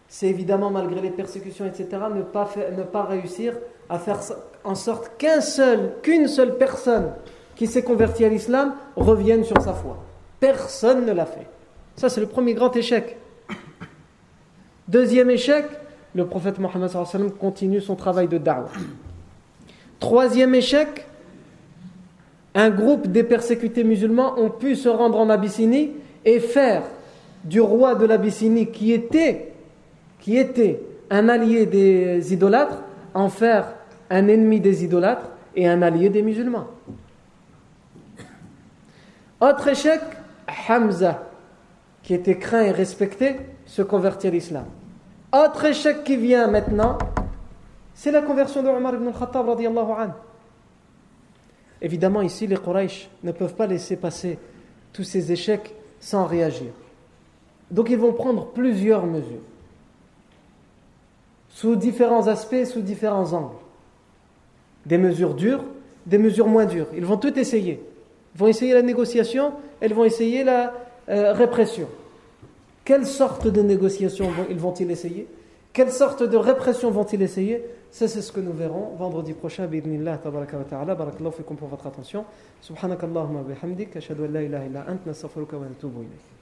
c'est 0.08 0.26
évidemment, 0.26 0.70
malgré 0.70 1.00
les 1.00 1.10
persécutions, 1.10 1.66
etc., 1.66 1.86
ne 2.14 2.22
pas, 2.22 2.50
ne 2.76 2.82
pas 2.82 3.04
réussir 3.04 3.54
à 3.88 3.98
faire 3.98 4.20
en 4.64 4.74
sorte 4.74 5.16
qu'un 5.18 5.40
seul, 5.40 5.94
qu'une 6.02 6.28
seule 6.28 6.58
personne 6.58 7.12
qui 7.58 7.66
s'est 7.66 7.82
convertie 7.82 8.24
à 8.24 8.28
l'islam 8.28 8.74
revienne 8.94 9.42
sur 9.42 9.60
sa 9.60 9.72
foi. 9.72 9.98
Personne 10.38 11.04
ne 11.04 11.12
l'a 11.12 11.26
fait. 11.26 11.48
Ça, 11.96 12.08
c'est 12.08 12.20
le 12.20 12.28
premier 12.28 12.54
grand 12.54 12.74
échec. 12.76 13.16
Deuxième 14.86 15.28
échec, 15.28 15.64
le 16.14 16.24
prophète 16.24 16.60
Mohammed 16.60 16.88
continue 17.36 17.80
son 17.80 17.96
travail 17.96 18.28
de 18.28 18.38
da'wah. 18.38 18.70
Troisième 19.98 20.54
échec, 20.54 21.04
un 22.54 22.70
groupe 22.70 23.08
des 23.08 23.24
persécutés 23.24 23.82
musulmans 23.82 24.38
ont 24.38 24.50
pu 24.50 24.76
se 24.76 24.88
rendre 24.88 25.18
en 25.18 25.28
Abyssinie 25.28 25.90
et 26.24 26.38
faire 26.38 26.84
du 27.42 27.60
roi 27.60 27.96
de 27.96 28.06
l'Abyssinie 28.06 28.70
qui 28.70 28.92
était, 28.92 29.52
qui 30.20 30.36
était 30.36 30.80
un 31.10 31.28
allié 31.28 31.66
des 31.66 32.32
idolâtres, 32.32 32.84
en 33.14 33.28
faire 33.28 33.74
un 34.10 34.28
ennemi 34.28 34.60
des 34.60 34.84
idolâtres 34.84 35.28
et 35.56 35.66
un 35.66 35.82
allié 35.82 36.08
des 36.08 36.22
musulmans. 36.22 36.68
Autre 39.40 39.68
échec, 39.68 40.00
Hamza, 40.68 41.22
qui 42.02 42.14
était 42.14 42.38
craint 42.38 42.62
et 42.62 42.72
respecté, 42.72 43.36
se 43.66 43.82
convertit 43.82 44.26
à 44.26 44.30
l'islam. 44.30 44.64
Autre 45.32 45.64
échec 45.66 46.02
qui 46.04 46.16
vient 46.16 46.48
maintenant, 46.48 46.98
c'est 47.94 48.10
la 48.10 48.22
conversion 48.22 48.62
de 48.62 48.68
Omar 48.68 48.94
ibn 48.94 49.08
al-Khattab. 49.08 50.14
Évidemment, 51.80 52.22
ici, 52.22 52.46
les 52.46 52.56
Quraysh 52.56 53.08
ne 53.22 53.30
peuvent 53.30 53.54
pas 53.54 53.66
laisser 53.66 53.96
passer 53.96 54.38
tous 54.92 55.04
ces 55.04 55.30
échecs 55.30 55.74
sans 56.00 56.24
réagir. 56.24 56.72
Donc, 57.70 57.90
ils 57.90 57.98
vont 57.98 58.12
prendre 58.12 58.46
plusieurs 58.46 59.06
mesures. 59.06 59.42
sous 61.50 61.74
différents 61.74 62.28
aspects, 62.28 62.64
sous 62.64 62.82
différents 62.82 63.32
angles. 63.32 63.56
Des 64.86 64.98
mesures 64.98 65.34
dures, 65.34 65.64
des 66.06 66.18
mesures 66.18 66.46
moins 66.46 66.66
dures. 66.66 66.86
Ils 66.94 67.04
vont 67.04 67.16
tout 67.16 67.36
essayer. 67.36 67.87
Vont 68.38 68.46
essayer 68.46 68.72
la 68.72 68.82
négociation, 68.82 69.52
elles 69.80 69.92
vont 69.92 70.04
essayer 70.04 70.44
la 70.44 70.72
euh, 71.08 71.32
répression. 71.32 71.88
Quelle 72.84 73.04
sorte 73.04 73.48
de 73.48 73.60
négociation 73.60 74.30
ils 74.48 74.58
vont-ils 74.58 74.90
essayer? 74.90 75.26
Quelle 75.72 75.90
sorte 75.90 76.22
de 76.22 76.36
répression 76.36 76.90
vont-ils 76.90 77.20
essayer? 77.20 77.64
Ça, 77.90 78.06
c'est 78.06 78.22
ce 78.22 78.30
que 78.30 78.40
nous 78.40 78.52
verrons 78.52 78.94
vendredi 78.96 79.32
prochain. 79.32 79.66
Bidnillah, 79.66 80.18
tabaraka 80.18 80.56
wa 80.56 80.64
ta'ala. 80.64 80.94
Barakallahu 80.94 81.32
fikum 81.32 81.56
pour 81.56 81.68
votre 81.68 81.86
attention. 81.86 82.24
Subhanakallahumma 82.60 83.42
bihamdik. 83.42 83.96
Ashhadu 83.96 84.24
an 84.24 84.32
la 84.32 84.42
ilaha 84.42 84.66
illa 84.66 84.86
ant. 84.88 85.04
Nastaghfiruka 85.04 85.56
wa 85.56 85.66
natubu 85.66 86.02
ilayk. 86.02 86.37